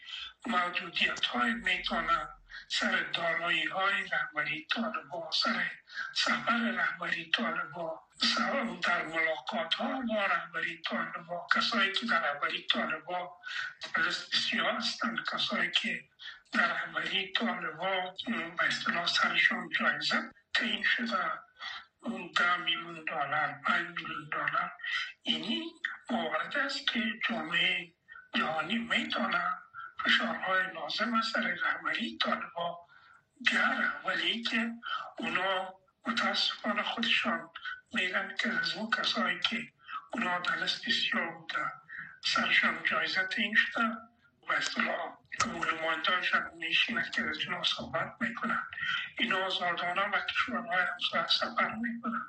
موجودیت 0.46 1.26
های 1.26 1.53
می‌تونن 1.53 2.29
سر 2.72 3.02
دارایی 3.02 3.64
های 3.64 4.09
رهبری 4.12 4.66
طالبا 4.74 5.30
سر 5.30 5.70
سفر 6.14 6.59
رهبری 6.59 7.30
طالبا 7.30 8.02
در 8.83 9.06
ملاقات 9.06 9.74
ها 9.74 10.02
با 10.09 10.26
رهبری 10.26 10.83
طالبا 10.83 11.46
کسایی 11.56 11.92
که 11.92 12.06
در 12.06 12.33
رهبری 12.33 12.66
طالبا 12.66 13.37
سیاه 14.33 14.76
هستند 14.76 15.18
کسایی 15.33 15.70
که 15.70 16.04
در 16.52 16.72
رهبری 16.72 17.33
طالبا 17.33 18.14
به 18.59 18.64
اصطلاح 18.66 19.06
سرشون 19.06 19.68
جایزه. 19.78 20.30
تعیین 20.54 20.83
شده 20.83 21.33
اون 22.00 22.33
ده 22.37 22.56
میلیون 22.56 23.04
دلار 23.04 23.61
پنج 23.66 23.87
میلیون 23.87 24.28
دلار. 24.33 24.72
اینی 25.22 25.62
موارد 26.11 26.56
است 26.56 26.87
که 26.87 27.02
جامعه 27.28 27.92
جهانی 28.35 28.78
می‌تونه 28.78 29.44
فشارهای 30.04 30.72
لازم 30.74 31.14
از 31.14 31.26
سر 31.26 31.40
رهبری 31.40 32.18
طالبا 32.18 32.78
بیاره 33.46 34.06
ولی 34.06 34.42
که 34.42 34.72
اونا 35.18 35.74
متاسفانه 36.06 36.82
خودشان 36.82 37.50
میگن 37.92 38.34
که 38.38 38.48
از 38.48 38.74
اون 38.74 38.90
کسایی 38.90 39.40
که 39.40 39.72
اونا 40.12 40.38
در 40.38 40.56
لست 40.56 40.90
سیاه 40.90 41.38
بوده 41.38 41.72
سرشان 42.24 42.78
جایزه 42.84 43.28
این 43.36 43.54
شده 43.54 43.84
و 44.48 44.52
اصطلاح 44.52 45.16
نمایندهاشان 45.46 46.50
میشینن 46.54 47.10
که 47.10 47.22
از 47.28 47.38
اینا 47.38 47.62
صحبت 47.62 48.16
می‌کنن. 48.20 48.62
اینا 49.18 49.46
آزادانه 49.46 50.02
و 50.02 50.20
کشورهای 50.20 50.82
همسایه 50.92 51.26
سفر 51.26 51.74
می‌کنن. 51.74 52.26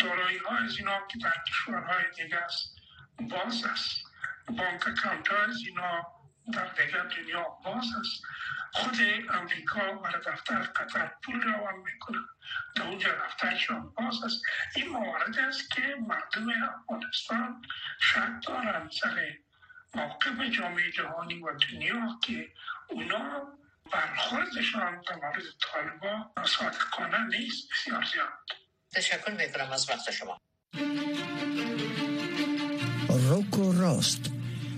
دارایی 0.00 0.38
ها 0.38 0.56
از 0.56 0.78
اینا 0.78 1.06
که 1.06 1.18
در 1.18 1.34
کشورهای 1.48 2.04
دیگه 2.16 2.36
است 2.36 2.76
باز 3.20 3.64
است. 3.64 4.06
بانک 4.48 4.88
اکاونت 4.88 5.32
از 5.32 5.56
اینا 5.66 6.15
در 6.52 6.66
دیگر 6.66 7.02
دنیا 7.02 7.42
باز 7.64 7.84
است 8.00 8.22
خود 8.72 8.98
امریکا 9.30 10.00
و 10.02 10.08
دفتر 10.26 10.62
قطر 10.62 11.10
پول 11.24 11.42
روان 11.42 11.74
می‌کنه 11.84 12.18
در 12.76 12.82
اونجا 12.82 13.08
دفترشان 13.14 13.92
باز 13.96 14.22
است 14.24 14.42
این 14.76 14.88
موارد 14.88 15.38
است 15.38 15.70
که 15.70 15.82
مردم 15.82 16.48
افغانستان 16.68 17.62
شک 18.00 18.46
دارن 18.46 18.90
سر 19.00 19.34
موقف 19.94 20.40
جامعه 20.58 20.92
جهانی 20.92 21.42
و 21.42 21.58
دنیا 21.58 22.18
که 22.24 22.48
اونا 22.88 23.58
برخوردشان 23.92 25.00
در 25.08 25.16
مورد 25.16 25.42
طالبا 25.60 26.30
صادقانه 26.44 27.26
نیست 27.26 27.68
بسیار 27.72 28.04
زیاد 28.12 28.28
تشکر 28.94 29.30
می‌کنم 29.30 29.72
از 29.72 29.90
وقت 29.90 30.10
شما 30.10 30.40
روکو 33.08 33.72
راست 33.72 34.35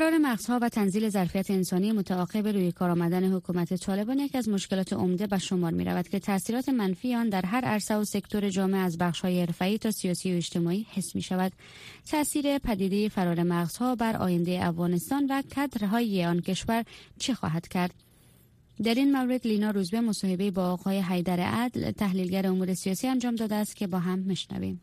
فرار 0.00 0.18
مغزها 0.18 0.58
و 0.62 0.68
تنزیل 0.68 1.08
ظرفیت 1.08 1.50
انسانی 1.50 1.92
متعاقب 1.92 2.48
روی 2.48 2.72
کار 2.72 2.90
آمدن 2.90 3.32
حکومت 3.32 3.74
طالبان 3.74 4.18
یکی 4.18 4.38
از 4.38 4.48
مشکلات 4.48 4.92
عمده 4.92 5.26
به 5.26 5.38
شمار 5.38 5.72
می 5.72 5.84
رود 5.84 6.08
که 6.08 6.18
تاثیرات 6.18 6.68
منفی 6.68 7.14
آن 7.14 7.28
در 7.28 7.46
هر 7.46 7.64
عرصه 7.64 7.96
و 7.96 8.04
سکتور 8.04 8.48
جامعه 8.48 8.80
از 8.80 8.98
بخش 8.98 9.20
های 9.20 9.40
حرفه‌ای 9.40 9.78
تا 9.78 9.90
سیاسی 9.90 10.32
و 10.32 10.36
اجتماعی 10.36 10.86
حس 10.90 11.14
می 11.14 11.22
شود. 11.22 11.52
تاثیر 12.10 12.58
پدیده 12.58 13.08
فرار 13.08 13.42
مغزها 13.42 13.94
بر 13.94 14.16
آینده 14.16 14.66
افغانستان 14.66 15.26
و 15.30 15.42
کادرهای 15.54 16.24
آن 16.24 16.40
کشور 16.40 16.84
چه 17.18 17.34
خواهد 17.34 17.68
کرد؟ 17.68 17.94
در 18.82 18.94
این 18.94 19.12
مورد 19.12 19.46
لینا 19.46 19.70
روزبه 19.70 20.00
مصاحبه 20.00 20.50
با 20.50 20.72
آقای 20.72 21.00
حیدر 21.00 21.40
عدل 21.40 21.90
تحلیلگر 21.90 22.46
امور 22.46 22.74
سیاسی 22.74 23.08
انجام 23.08 23.36
داده 23.36 23.54
است 23.54 23.76
که 23.76 23.86
با 23.86 23.98
هم 23.98 24.18
میشنویم. 24.18 24.80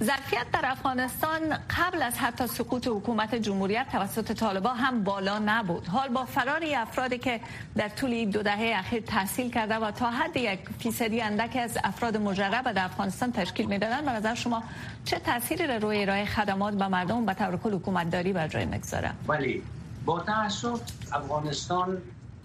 ظرفیت 0.00 0.46
در 0.52 0.60
افغانستان 0.64 1.40
قبل 1.78 2.02
از 2.02 2.18
حتی 2.18 2.46
سقوط 2.46 2.88
حکومت 2.88 3.34
جمهوریت 3.34 3.86
توسط 3.92 4.32
طالبان 4.32 4.76
هم 4.76 5.04
بالا 5.04 5.38
نبود. 5.38 5.86
حال 5.86 6.08
با 6.08 6.24
فراری 6.24 6.74
افرادی 6.74 7.18
که 7.18 7.40
در 7.76 7.88
طول 7.88 8.24
دو 8.24 8.42
دهه 8.42 8.72
اخیر 8.78 9.02
تحصیل 9.02 9.50
کرده 9.50 9.74
و 9.74 9.90
تا 9.90 10.10
حد 10.10 10.36
یک 10.36 10.60
فیصدی 10.78 11.20
اندک 11.20 11.56
از 11.56 11.78
افراد 11.84 12.16
مجرب 12.16 12.72
در 12.72 12.84
افغانستان 12.84 13.32
تشکیل 13.32 13.66
می‌دادند 13.66 14.04
به 14.04 14.10
نظر 14.10 14.34
شما 14.34 14.62
چه 15.04 15.18
تاثیری 15.18 15.66
روی 15.66 16.02
ارائه 16.02 16.24
خدمات 16.24 16.74
به 16.74 16.88
مردم 16.88 17.26
به 17.26 17.34
طور 17.34 17.56
کل 17.56 17.74
حکومتداری 17.74 18.32
بر 18.32 18.48
جای 18.48 18.64
می‌گذاره؟ 18.64 19.10
ولی 19.28 19.62
با 20.04 20.20
تاسف 20.20 20.80
افغانستان 21.12 22.02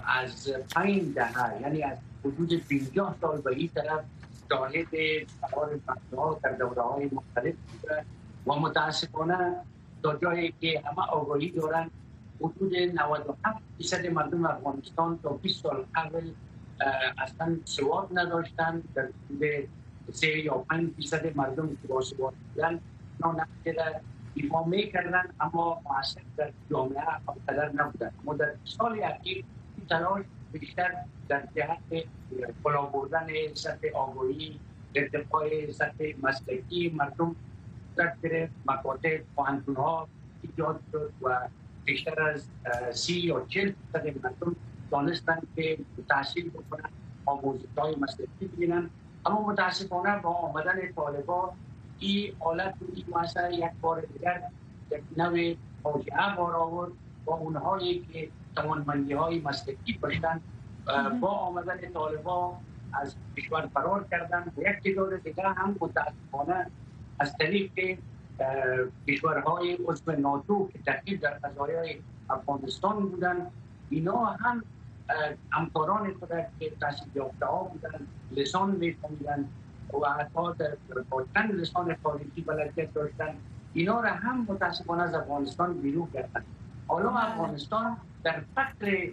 از 0.07 0.49
پنج 0.75 1.13
دهه 1.15 1.62
یعنی 1.62 1.83
از 1.83 1.97
حدود 2.25 2.67
50 2.69 3.15
سال 3.21 3.41
به 3.41 3.51
این 3.51 3.69
طرف 3.75 3.99
شاهد 4.49 4.88
فرار 5.41 5.79
ها 6.17 6.39
در 6.43 6.51
دوره 6.51 6.81
های 6.81 7.10
مختلف 7.12 7.55
بوده. 7.55 8.05
و 8.47 8.53
متاسفانه 8.53 9.55
تا 10.03 10.15
جایی 10.15 10.53
که 10.62 10.83
همه 10.86 11.05
آگاهی 11.07 11.51
دارن 11.51 11.91
حدود 12.41 12.75
97 12.75 13.57
فیصد 13.77 14.05
مردم 14.07 14.45
افغانستان 14.45 15.19
تا 15.23 15.29
20 15.29 15.63
سال 15.63 15.86
قبل 15.95 16.31
اصلا 17.17 17.57
سواد 17.65 18.10
نداشتن. 18.13 18.83
در 18.95 19.10
حدود 19.25 19.67
3 20.12 20.27
یا 20.27 20.53
5 20.57 20.91
فیصد 20.95 21.38
مردم 21.38 21.69
که 21.69 21.88
با 21.88 22.01
سواد 22.01 22.33
بودن 22.53 22.79
نانقدر 23.19 24.01
ایفا 24.36 24.63
می‌کردن 24.63 25.23
اما 25.39 25.81
معصر 25.89 26.21
در 26.38 26.51
جامعه 26.69 27.03
قدر 27.47 27.71
نبودن. 27.71 28.12
اما 28.23 28.33
در 28.33 28.53
سال 28.65 29.03
اخیر 29.03 29.45
تلاش 29.89 30.25
بیشتر 30.51 30.91
در 31.29 31.47
جهت 31.55 32.05
بالا 32.63 32.81
بردن 32.81 33.27
سطح 33.53 33.88
آگاهی 33.95 34.60
ارتقای 34.95 35.73
سطح 35.73 36.13
مسلکی 36.21 36.89
مردم 36.95 37.36
در 37.95 38.13
گرفت 38.23 38.53
مکاتب 38.65 39.19
پاهنتون 39.36 39.75
ها 39.75 40.07
ایجاد 40.41 40.79
شد 40.91 41.12
و 41.21 41.39
بیشتر 41.86 42.21
از 42.21 42.47
سی 42.91 43.19
یا 43.19 43.45
چل 43.49 43.73
درصد 43.93 44.07
مردم 44.23 44.55
دانستن 44.91 45.39
که 45.55 45.77
تحصیل 46.10 46.49
بکنن 46.49 46.89
آموزش 47.25 47.65
های 47.77 47.95
مسلکی 47.95 48.45
بگیرن 48.45 48.89
اما 49.25 49.47
متاسفانه 49.47 50.21
با 50.21 50.29
آمدن 50.29 50.91
طالبا 50.95 51.53
این 51.99 52.33
حالت 52.39 52.73
و 52.81 52.86
این 52.95 53.05
مسئله 53.21 53.55
یک 53.55 53.71
بار 53.81 54.01
دیگر 54.01 54.43
یک 54.91 55.03
نوع 55.17 55.55
فاجعه 55.83 56.36
بار 56.38 56.55
آورد 56.55 56.91
با 57.25 57.36
اونهایی 57.36 58.07
که 58.13 58.29
توانمندی 58.58 59.13
های 59.13 59.39
مسلکی 59.39 60.00
داشتن 60.02 60.41
با 61.22 61.28
آمدن 61.28 61.78
طالبا 61.93 62.58
از 62.93 63.15
کشور 63.38 63.70
فرار 63.74 64.06
کردن 64.12 64.43
و 64.58 64.62
یک 64.62 64.84
تعداد 64.84 65.24
دیگر 65.24 65.46
هم 65.46 65.76
متاسفانه 65.80 66.67
از 67.20 67.38
طریق 67.38 67.98
کشورهای 69.08 69.78
عضو 69.86 70.12
ناتو 70.12 70.70
که 70.74 70.80
تحقیل 70.86 71.17
در 71.17 71.34
قضایای 71.34 72.00
افغانستان 72.30 73.10
بودن 73.10 73.48
اینا 73.89 74.26
هم 74.26 74.63
همکاران 75.52 76.13
خود 76.13 76.30
که 76.60 76.72
تحصیل 76.82 77.08
یافته 77.15 77.46
ها 77.46 77.63
بودن 77.63 78.08
لسان 78.32 78.72
میفهمیدن 78.72 79.46
و 80.04 80.10
حتی 80.10 80.54
در 80.58 80.78
با 81.10 81.26
چند 81.34 81.52
لسان 81.56 81.96
خارجی 82.04 82.41
بلدیت 82.41 82.93
داشتن 82.93 83.36
اینا 83.74 84.02
را 84.02 84.10
هم 84.10 84.46
متاسفانه 84.50 85.04
از 85.04 85.13
افغانستان 85.13 85.74
بیرون 85.74 86.08
کردن 86.13 86.43
حالا. 86.88 87.10
افغانستان 87.10 87.98
در 88.27 88.41
فقر 88.55 89.07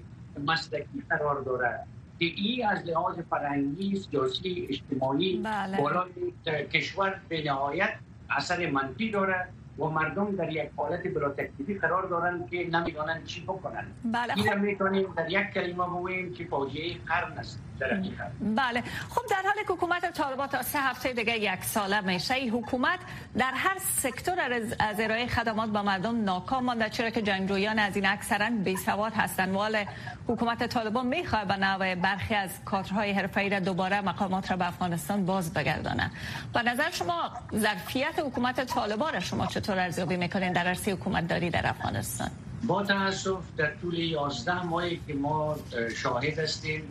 مسلکی 0.44 1.03
قرار 1.11 1.42
دارد 1.42 1.87
که 2.18 2.24
ای 2.24 2.62
از 2.62 2.87
لحاظ 2.87 3.18
فرهنگی 3.31 3.96
سیاسی 3.96 4.66
اجتماعی 4.70 5.42
بله. 5.42 6.66
کشور 6.72 7.20
به 7.29 7.44
نهایت 7.44 7.94
اثر 8.31 8.70
منفی 8.70 9.11
دارد 9.11 9.53
و 9.79 9.85
مردم 9.85 10.37
در 10.37 10.53
یک 10.53 10.71
حالت 10.77 11.03
بلا 11.15 11.29
تکلیفی 11.29 11.75
قرار 11.79 12.09
دارند 12.09 12.51
که 12.51 12.69
نمی‌دانند 12.71 13.25
چی 13.25 13.41
بکنند 13.41 13.95
بله. 14.05 14.35
این 14.37 14.55
می‌تونیم 14.55 15.15
در 15.17 15.31
یک 15.31 15.51
کلمه 15.55 15.85
بگوییم 15.87 16.35
که 16.35 16.45
فاجعه 16.45 16.95
قرن 17.07 17.39
است 17.39 17.61
در 17.81 18.03
بله. 18.41 18.83
خب 19.11 19.23
در 19.31 19.43
حال 19.45 19.65
حکومت 19.69 20.13
طالبان 20.13 20.47
تا 20.47 20.63
سه 20.63 20.79
هفته 20.79 21.13
دیگه 21.13 21.39
یک 21.39 21.65
ساله 21.65 22.01
میشه 22.01 22.35
حکومت 22.35 22.99
در 23.39 23.53
هر 23.55 23.79
سکتور 23.79 24.41
از 24.81 25.01
ارائه 25.01 25.27
خدمات 25.27 25.71
به 25.71 25.83
مردم 25.83 26.25
ناکام 26.25 26.65
مانده 26.65 26.89
چرا 26.89 27.11
که 27.11 27.23
جنگجویان 27.23 27.79
از 27.79 27.97
این 27.97 28.07
اکثرا 28.07 28.51
بی 28.65 28.77
سواد 28.77 29.13
هستند. 29.13 29.57
ولی 29.57 29.87
حکومت 30.29 30.67
طالبان 30.67 31.07
می‌خواد 31.07 31.47
به 31.47 31.57
نوع 31.57 31.95
برخی 31.95 32.35
از 32.35 32.51
کادرهای 32.65 33.13
حرفه‌ای 33.13 33.51
را 33.51 33.61
دوباره 33.61 34.01
مقامات 34.01 34.51
را 34.51 34.57
به 34.57 34.69
افغانستان 34.69 35.27
باز 35.27 35.55
بگردانه 35.55 36.11
به 36.55 36.63
نظر 36.63 36.91
شما 36.91 37.31
ظرفیت 37.55 38.15
حکومت 38.19 38.65
طالبان 38.65 39.13
را 39.13 39.21
شما 39.21 39.47
چطور 39.47 39.63
ارزیابی 39.72 40.16
می‌کنین 40.16 40.53
در 40.53 40.66
عرصه 40.66 40.92
حکومت 40.92 41.29
داری 41.29 41.50
در 41.50 41.68
افغانستان؟ 41.68 42.31
با 42.66 42.83
تاسف 42.83 43.42
در 43.57 43.74
طول 43.74 43.98
11 43.98 44.62
ماهی 44.66 45.00
که 45.07 45.14
ما 45.14 45.57
شاهد 45.96 46.38
هستیم 46.38 46.83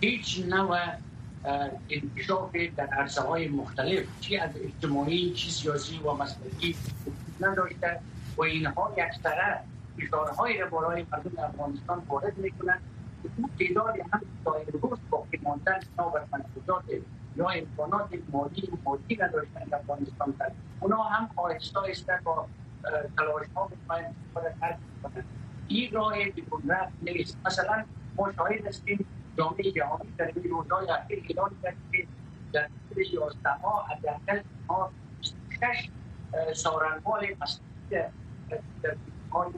هیچ 0.00 0.44
نوع 0.48 0.78
انکشاف 1.90 2.56
در 2.76 2.86
عرصه 2.86 3.22
های 3.22 3.48
مختلف 3.48 4.04
چی 4.20 4.36
از 4.36 4.50
اجتماعی 4.64 5.30
چی 5.30 5.50
سیاسی 5.50 5.98
و 5.98 6.12
مسئله 6.12 6.74
نداشته 7.40 8.00
و 8.36 8.42
اینها 8.42 8.92
یک 8.96 9.22
طرف 9.22 9.60
فشارهایی 9.98 10.58
را 10.58 10.66
برای 10.66 11.06
مردم 11.12 11.42
افغانستان 11.44 12.02
وارد 12.08 12.38
می‌کنند. 12.38 12.80
اون 13.38 13.50
تعداد 13.58 13.94
هم 14.12 14.20
تا 14.44 14.54
امروز 14.54 14.98
باقی 15.10 15.38
ماندن 15.42 15.80
بر 15.96 16.24
منفوذات 16.32 16.84
یا 17.36 17.48
امکانات 17.48 18.10
مالی 18.32 18.68
و 18.72 18.76
مالی 18.84 19.18
نداشتن 19.20 19.64
در 19.64 19.76
افغانستان 19.76 20.34
کرد. 20.38 20.56
اونا 20.80 21.02
هم 21.02 21.30
آهسته 21.36 21.78
آهسته 21.78 22.20
با 22.24 22.46
تلاش 23.16 23.46
ها 23.56 23.68
می‌خواهند 23.70 24.16
استفاده 24.24 24.54
ترک 24.60 24.78
کنند 25.02 25.24
این 25.68 25.92
راه 25.92 26.14
بدون 26.36 26.62
رفت 26.68 26.92
نیست. 27.02 27.38
مثلا 27.46 27.84
ما 28.16 28.32
شاهد 28.32 28.66
هستیم 28.66 29.06
جامعه 29.38 29.70
جهانی 29.70 30.12
در 30.18 30.32
این 30.34 30.50
روزهای 30.50 30.90
اخیر 30.90 31.24
اعلان 31.28 31.50
کرد 31.62 31.76
که 31.92 32.06
در 32.52 32.68
طول 32.88 33.04
یازده 33.12 33.60
ماه 33.62 33.88
حداقل 33.88 34.40
ما 34.68 34.90
26 35.20 35.90
سارنوال 36.54 37.26
مسئله 37.40 38.10
در 38.82 38.96
های 39.32 39.50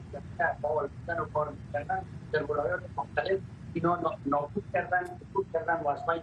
فعال 0.63 0.89
بودن 0.89 1.21
و 1.21 1.25
کار 1.25 1.53
کردن 1.73 2.05
در 2.33 2.43
ولایات 2.43 2.83
مختلف 2.97 3.41
اینا 3.75 4.19
نابود 4.27 4.65
کردن 4.73 5.03
نابود 5.03 5.47
کردن 5.53 5.81
و 5.85 5.89
از 5.89 6.07
بین 6.07 6.23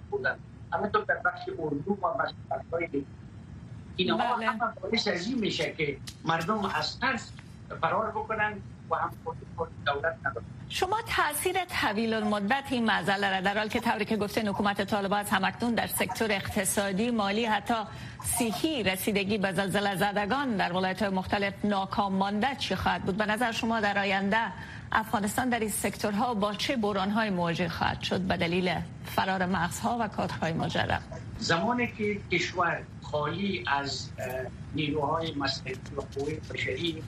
بودن 0.71 0.79
همینطور 0.79 1.03
در 1.03 1.17
بخش 1.25 1.49
اردو 1.59 1.91
و 1.91 2.13
بخش 2.13 2.33
های 2.73 2.87
دیگه. 2.87 3.05
اینها 3.95 4.35
بله. 4.35 4.49
هم 4.49 4.73
باعث 4.81 5.07
از 5.07 5.27
این 5.27 5.39
میشه 5.39 5.71
که 5.71 5.97
مردم 6.25 6.65
از 6.65 6.99
ترس 6.99 7.31
فرار 7.81 8.11
بکنن 8.11 8.53
و 8.89 8.95
هم 8.95 9.11
دولت 9.85 10.17
ندارن. 10.25 10.45
شما 10.69 10.97
تاثیر 11.01 11.65
طویل 11.65 12.13
المدت 12.13 12.63
این 12.69 12.85
مسئله 12.91 13.35
را 13.35 13.41
در 13.41 13.57
حال 13.57 13.67
که 13.67 13.79
طوری 13.79 14.05
که 14.05 14.17
گفتین 14.17 14.47
حکومت 14.47 14.81
طالبان 14.81 15.19
از 15.19 15.29
همکنون 15.29 15.75
در 15.75 15.87
سکتور 15.87 16.31
اقتصادی 16.31 17.11
مالی 17.11 17.45
حتی 17.45 17.73
صحی 18.23 18.83
رسیدگی 18.83 19.37
به 19.37 19.51
زلزله 19.51 19.95
زدگان 19.95 20.55
در 20.55 20.73
ولایت 20.73 21.03
مختلف 21.03 21.53
ناکام 21.63 22.13
مانده 22.13 22.55
چی 22.55 22.75
خواهد 22.75 23.01
بود؟ 23.01 23.17
به 23.17 23.25
نظر 23.25 23.51
شما 23.51 23.79
در 23.79 23.99
آینده 23.99 24.51
افغانستان 24.91 25.49
در 25.49 25.59
این 25.59 25.69
سکتورها 25.69 26.33
با 26.33 26.53
چه 26.53 26.77
های 27.15 27.29
مواجه 27.29 27.69
خواهد 27.69 28.01
شد 28.01 28.21
به 28.21 28.37
دلیل 28.37 28.75
فرار 29.05 29.45
مغزها 29.45 29.97
و 29.99 30.07
کادرهای 30.07 30.53
مجرب؟ 30.53 31.01
زمانی 31.39 31.87
که 31.87 32.19
کشور 32.31 32.81
خالی 33.01 33.63
از 33.67 34.09
نیروهای 34.75 35.33
مسئله 35.33 35.75
و 35.97 36.01
قوه 36.01 36.33
بشری 36.53 37.03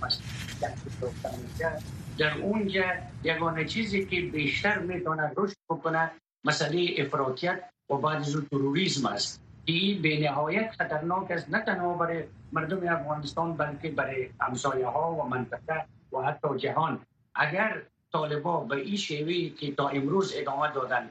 در 2.17 2.37
اونجا 2.37 2.83
یگانه 3.23 3.65
چیزی 3.65 4.05
که 4.05 4.21
بیشتر 4.21 4.79
می‌تونه 4.79 5.31
رشد 5.37 5.55
بکنه 5.69 6.11
مسئله 6.43 6.95
افراطیت 6.97 7.63
و 7.89 7.95
بعد 7.97 8.17
از 8.17 8.35
تروریسم 8.51 9.05
است. 9.05 9.41
این 9.65 10.01
به 10.01 10.19
نهایت 10.19 10.71
خطرناک 10.71 11.31
است 11.31 11.49
نه 11.49 11.59
تنها 11.59 11.93
برای 11.93 12.23
مردم 12.53 12.87
افغانستان 12.87 13.53
بلکه 13.53 13.89
برای 13.89 14.29
همسایه 14.39 14.87
ها 14.87 15.15
و 15.15 15.29
منطقه 15.29 15.85
و 16.13 16.21
حتی 16.21 16.57
جهان. 16.57 16.99
اگر 17.35 17.81
طالبا 18.11 18.59
به 18.59 18.75
این 18.75 18.95
شیوی 18.95 19.49
که 19.49 19.75
تا 19.75 19.87
امروز 19.87 20.33
ادامه 20.35 20.71
دادن 20.71 21.09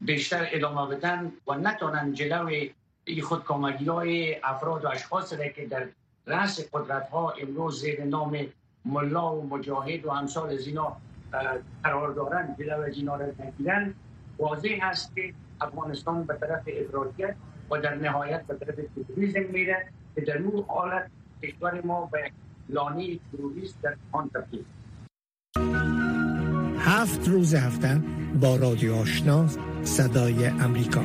بیشتر 0.00 0.48
ادامه 0.52 0.96
بدن 0.96 1.32
و 1.46 1.54
نتونن 1.54 2.12
جلوی 2.12 2.74
خودکامگی 3.22 3.84
های 3.84 4.36
افراد 4.44 4.84
و 4.84 4.88
اشخاص 4.88 5.32
را 5.32 5.48
که 5.48 5.66
در 5.66 5.88
رأس 6.26 6.68
قدرت 6.72 7.08
ها 7.08 7.30
امروز 7.30 7.80
زیر 7.80 8.04
نام 8.04 8.38
ملا 8.84 9.36
و 9.36 9.48
مجاهد 9.48 10.04
و 10.04 10.10
امثال 10.10 10.50
از 10.50 10.66
اینا 10.66 10.96
قرار 11.84 12.12
دارن 12.12 12.56
جلو 12.58 12.80
از 12.80 12.96
اینا 12.96 13.16
را 13.16 13.26
نگیرن 13.26 13.94
واضح 14.38 14.78
هست 14.82 15.14
که 15.14 15.34
افغانستان 15.60 16.24
به 16.24 16.34
طرف 16.34 16.62
افراطیت 16.66 17.36
و 17.70 17.78
در 17.78 17.94
نهایت 17.94 18.46
به 18.46 18.54
طرف 18.54 18.74
تروریسم 18.94 19.52
میره 19.52 19.88
که 20.14 20.20
در 20.20 20.38
اون 20.38 20.64
حالت 20.68 21.10
کشور 21.42 21.80
ما 21.84 22.06
به 22.12 22.30
لانه 22.68 23.18
تروریست 23.32 23.82
در 23.82 23.96
آن 24.12 24.30
تبدیل 24.34 24.64
هفت 26.86 27.28
روز 27.28 27.54
هفته 27.54 28.02
با 28.40 28.56
رادیو 28.56 28.94
آشنا 28.94 29.48
صدای 29.84 30.46
امریکا. 30.46 31.04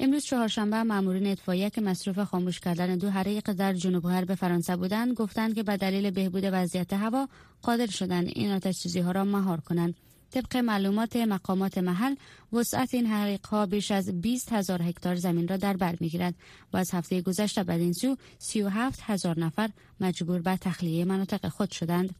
امروز 0.00 0.24
چهارشنبه 0.24 0.82
مامورین 0.82 1.26
اطفائیه 1.26 1.70
که 1.70 1.80
مصروف 1.80 2.18
خاموش 2.18 2.60
کردن 2.60 2.96
دو 2.96 3.10
حریق 3.10 3.52
در 3.52 3.72
جنوب 3.72 4.02
غرب 4.02 4.34
فرانسه 4.34 4.76
بودند 4.76 5.14
گفتند 5.14 5.54
که 5.54 5.62
به 5.62 5.76
دلیل 5.76 6.10
بهبود 6.10 6.44
وضعیت 6.52 6.92
هوا 6.92 7.28
قادر 7.62 7.86
شدند 7.86 8.26
این 8.26 8.50
آتش 8.50 8.96
ها 8.96 9.10
را 9.10 9.24
مهار 9.24 9.60
کنند. 9.60 9.94
طبق 10.32 10.56
معلومات 10.56 11.16
مقامات 11.16 11.78
محل 11.78 12.14
وسعت 12.52 12.94
این 12.94 13.06
حریق 13.06 13.46
ها 13.46 13.66
بیش 13.66 13.90
از 13.90 14.20
20 14.20 14.52
هزار 14.52 14.82
هکتار 14.82 15.14
زمین 15.14 15.48
را 15.48 15.56
در 15.56 15.76
بر 15.76 15.96
می‌گیرد 16.00 16.34
و 16.72 16.76
از 16.76 16.90
هفته 16.94 17.20
گذشته 17.20 17.62
بدین 17.62 17.92
سو 17.92 18.16
37 18.38 19.00
هزار 19.02 19.40
نفر 19.40 19.70
مجبور 20.00 20.40
به 20.40 20.56
تخلیه 20.56 21.04
مناطق 21.04 21.48
خود 21.48 21.70
شدند. 21.70 22.14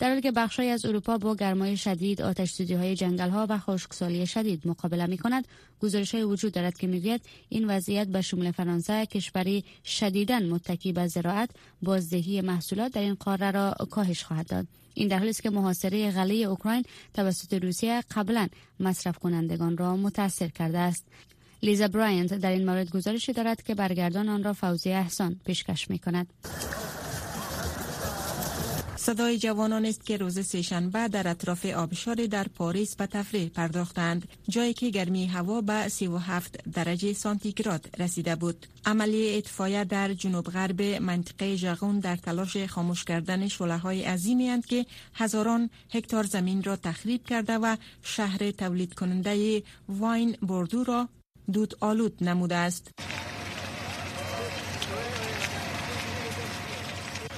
در 0.00 0.08
حالی 0.08 0.20
که 0.20 0.32
بخشی 0.32 0.68
از 0.68 0.84
اروپا 0.84 1.18
با 1.18 1.34
گرمای 1.34 1.76
شدید 1.76 2.22
آتش 2.22 2.50
سوزی 2.50 2.74
های 2.74 2.96
جنگل 2.96 3.28
ها 3.30 3.46
و 3.48 3.58
خشکسالی 3.58 4.26
شدید 4.26 4.68
مقابله 4.68 5.06
می 5.06 5.18
کند 5.18 5.48
گزارش 5.82 6.14
های 6.14 6.24
وجود 6.24 6.52
دارد 6.52 6.78
که 6.78 6.86
می‌گوید 6.86 7.20
این 7.48 7.70
وضعیت 7.70 8.06
به 8.06 8.22
شمول 8.22 8.50
فرانسه 8.50 9.06
کشوری 9.06 9.64
شدیدا 9.84 10.38
متکی 10.38 10.92
به 10.92 11.06
زراعت 11.06 11.50
بازدهی 11.82 12.40
محصولات 12.40 12.92
در 12.92 13.00
این 13.00 13.14
قاره 13.14 13.50
را 13.50 13.74
کاهش 13.90 14.24
خواهد 14.24 14.46
داد 14.46 14.66
این 14.94 15.08
در 15.08 15.18
حالی 15.18 15.30
است 15.30 15.42
که 15.42 15.50
محاصره 15.50 16.10
غله 16.10 16.34
اوکراین 16.34 16.84
توسط 17.14 17.54
روسیه 17.54 18.02
قبلا 18.16 18.48
مصرف 18.80 19.18
کنندگان 19.18 19.76
را 19.76 19.96
متاثر 19.96 20.48
کرده 20.48 20.78
است 20.78 21.04
لیزا 21.62 21.88
براینت 21.88 22.34
در 22.34 22.50
این 22.50 22.66
مورد 22.66 22.90
گزارشی 22.90 23.32
دارد 23.32 23.62
که 23.62 23.74
برگردان 23.74 24.28
آن 24.28 24.44
را 24.44 24.52
فوزی 24.52 24.90
احسان 24.90 25.40
پیشکش 25.44 25.90
می 25.90 25.98
کند. 25.98 26.26
صدای 29.10 29.38
جوانان 29.38 29.86
است 29.86 30.06
که 30.06 30.16
روز 30.16 30.46
سهشنبه 30.46 31.08
در 31.08 31.28
اطراف 31.28 31.66
آبشار 31.66 32.14
در 32.14 32.46
پاریس 32.48 32.96
به 32.96 33.06
تفریح 33.06 33.48
پرداختند 33.48 34.28
جایی 34.48 34.72
که 34.72 34.90
گرمی 34.90 35.26
هوا 35.26 35.60
به 35.60 35.88
37 35.88 36.58
درجه 36.72 37.12
سانتیگراد 37.12 37.88
رسیده 37.98 38.36
بود. 38.36 38.66
عملی 38.84 39.36
اطفایه 39.38 39.84
در 39.84 40.14
جنوب 40.14 40.44
غرب 40.44 40.82
منطقه 40.82 41.56
ژغون 41.56 41.98
در 42.00 42.16
تلاش 42.16 42.56
خاموش 42.56 43.04
کردن 43.04 43.48
شعله 43.48 43.76
های 43.76 44.04
عظیمی 44.04 44.48
اند 44.48 44.66
که 44.66 44.86
هزاران 45.14 45.70
هکتار 45.92 46.24
زمین 46.24 46.62
را 46.62 46.76
تخریب 46.76 47.24
کرده 47.24 47.58
و 47.58 47.76
شهر 48.02 48.50
تولید 48.50 48.94
کننده 48.94 49.62
واین 49.88 50.36
بردو 50.42 50.84
را 50.84 51.08
دود 51.52 51.74
آلود 51.80 52.24
نموده 52.24 52.56
است. 52.56 52.90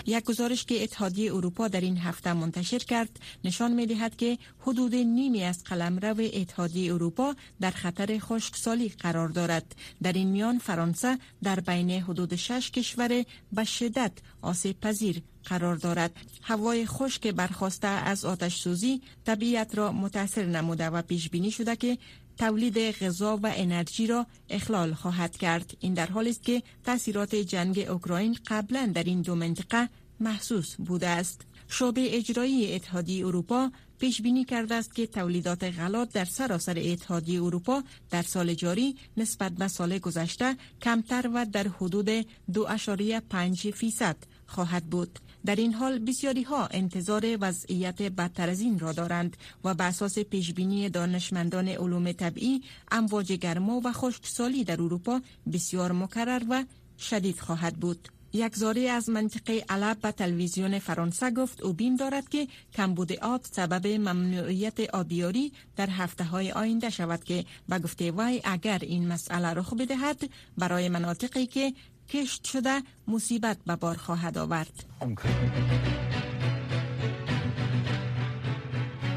یک 0.06 0.24
گزارش 0.24 0.64
که 0.64 0.82
اتحادیه 0.82 1.34
اروپا 1.34 1.68
در 1.68 1.80
این 1.80 1.98
هفته 1.98 2.32
منتشر 2.32 2.78
کرد 2.78 3.20
نشان 3.44 3.72
می 3.72 3.86
دهد 3.86 4.16
که 4.16 4.38
حدود 4.60 4.94
نیمی 4.94 5.42
از 5.42 5.64
قلمرو 5.64 6.16
اتحادیه 6.32 6.94
اروپا 6.94 7.34
در 7.60 7.70
خطر 7.70 8.18
خشکسالی 8.18 8.88
قرار 8.88 9.28
دارد. 9.28 9.74
در 10.02 10.12
این 10.12 10.28
میان 10.28 10.58
فرانسه 10.58 11.18
در 11.42 11.60
بین 11.60 11.90
حدود 11.90 12.36
شش 12.36 12.70
کشور 12.70 13.24
به 13.52 13.64
شدت 13.64 14.12
آسیب 14.42 14.80
پذیر 14.80 15.22
قرار 15.44 15.76
دارد. 15.76 16.12
هوای 16.42 16.86
خشک 16.86 17.26
برخواسته 17.26 17.88
از 17.88 18.24
آتش 18.24 18.60
سوزی 18.60 19.00
طبیعت 19.24 19.78
را 19.78 19.92
متاثر 19.92 20.44
نموده 20.46 20.90
و 20.90 21.02
پیش 21.02 21.28
بینی 21.28 21.50
شده 21.50 21.76
که 21.76 21.98
تولید 22.38 22.78
غذا 22.78 23.36
و 23.36 23.52
انرژی 23.56 24.06
را 24.06 24.26
اخلال 24.50 24.94
خواهد 24.94 25.36
کرد 25.36 25.76
این 25.80 25.94
در 25.94 26.06
حالی 26.06 26.30
است 26.30 26.42
که 26.42 26.62
تاثیرات 26.84 27.34
جنگ 27.34 27.78
اوکراین 27.78 28.36
قبلا 28.46 28.90
در 28.94 29.04
این 29.04 29.22
دو 29.22 29.34
منطقه 29.34 29.88
محسوس 30.20 30.76
بوده 30.76 31.08
است 31.08 31.40
شعبه 31.68 32.16
اجرایی 32.16 32.74
اتحادیه 32.74 33.26
اروپا 33.26 33.70
پیش 33.98 34.22
بینی 34.22 34.44
کرده 34.44 34.74
است 34.74 34.94
که 34.94 35.06
تولیدات 35.06 35.64
غلات 35.64 36.12
در 36.12 36.24
سراسر 36.24 36.78
اتحادیه 36.78 37.42
اروپا 37.42 37.82
در 38.10 38.22
سال 38.22 38.54
جاری 38.54 38.96
نسبت 39.16 39.52
به 39.52 39.68
سال 39.68 39.98
گذشته 39.98 40.56
کمتر 40.82 41.30
و 41.34 41.46
در 41.52 41.68
حدود 41.68 42.22
2.5 42.22 43.70
فیصد 43.70 44.16
خواهد 44.46 44.84
بود. 44.84 45.18
در 45.46 45.56
این 45.56 45.74
حال 45.74 45.98
بسیاری 45.98 46.42
ها 46.42 46.66
انتظار 46.66 47.36
وضعیت 47.40 48.02
بدتر 48.02 48.48
از 48.50 48.60
این 48.60 48.78
را 48.78 48.92
دارند 48.92 49.36
و 49.64 49.74
به 49.74 49.84
اساس 49.84 50.18
پیشبینی 50.18 50.88
دانشمندان 50.88 51.68
علوم 51.68 52.12
طبیعی 52.12 52.62
امواج 52.90 53.32
گرما 53.32 53.80
و 53.84 53.92
خشکسالی 53.92 54.64
در 54.64 54.82
اروپا 54.82 55.20
بسیار 55.52 55.92
مکرر 55.92 56.42
و 56.50 56.64
شدید 56.98 57.40
خواهد 57.40 57.76
بود. 57.76 58.08
یک 58.34 58.56
زاری 58.56 58.88
از 58.88 59.08
منطقه 59.08 59.64
علب 59.68 59.98
به 60.00 60.12
تلویزیون 60.12 60.78
فرانسه 60.78 61.30
گفت 61.30 61.62
او 61.62 61.72
بین 61.72 61.96
دارد 61.96 62.28
که 62.28 62.48
کمبود 62.74 63.12
آب 63.12 63.40
سبب 63.50 63.86
ممنوعیت 63.86 64.80
آبیاری 64.80 65.52
در 65.76 65.90
هفته 65.90 66.24
های 66.24 66.52
آینده 66.52 66.90
شود 66.90 67.24
که 67.24 67.44
به 67.68 67.78
گفته 67.78 68.10
وی 68.10 68.40
اگر 68.44 68.78
این 68.82 69.08
مسئله 69.08 69.48
رخ 69.48 69.74
بدهد 69.74 70.30
برای 70.58 70.88
مناطقی 70.88 71.46
که 71.46 71.72
کشت 72.08 72.44
شده 72.44 72.82
مصیبت 73.08 73.56
به 73.66 73.76
بار 73.76 73.96
خواهد 73.96 74.38
آورد. 74.38 74.84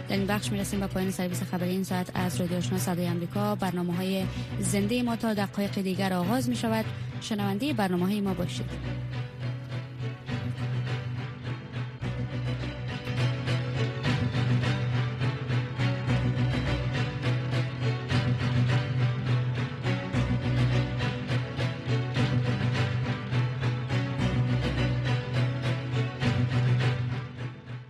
در 0.09 0.17
این 0.17 0.27
بخش 0.27 0.51
می‌رسیم 0.51 0.79
به 0.79 0.87
پایان 0.87 1.11
سرویس 1.11 1.43
خبری 1.43 1.69
این 1.69 1.83
ساعت 1.83 2.11
از 2.13 2.41
رادیو 2.41 2.57
آشنا 2.57 2.77
صدای 2.77 3.07
امریکا 3.07 3.55
برنامه 3.55 3.95
های 3.95 4.25
زنده 4.59 5.03
ما 5.03 5.15
تا 5.15 5.33
دقایق 5.33 5.81
دیگر 5.81 6.13
آغاز 6.13 6.49
می 6.49 6.55
شود 6.55 6.85
شنونده 7.21 7.73
برنامه 7.73 8.05
های 8.05 8.21
ما 8.21 8.33
باشید. 8.33 8.69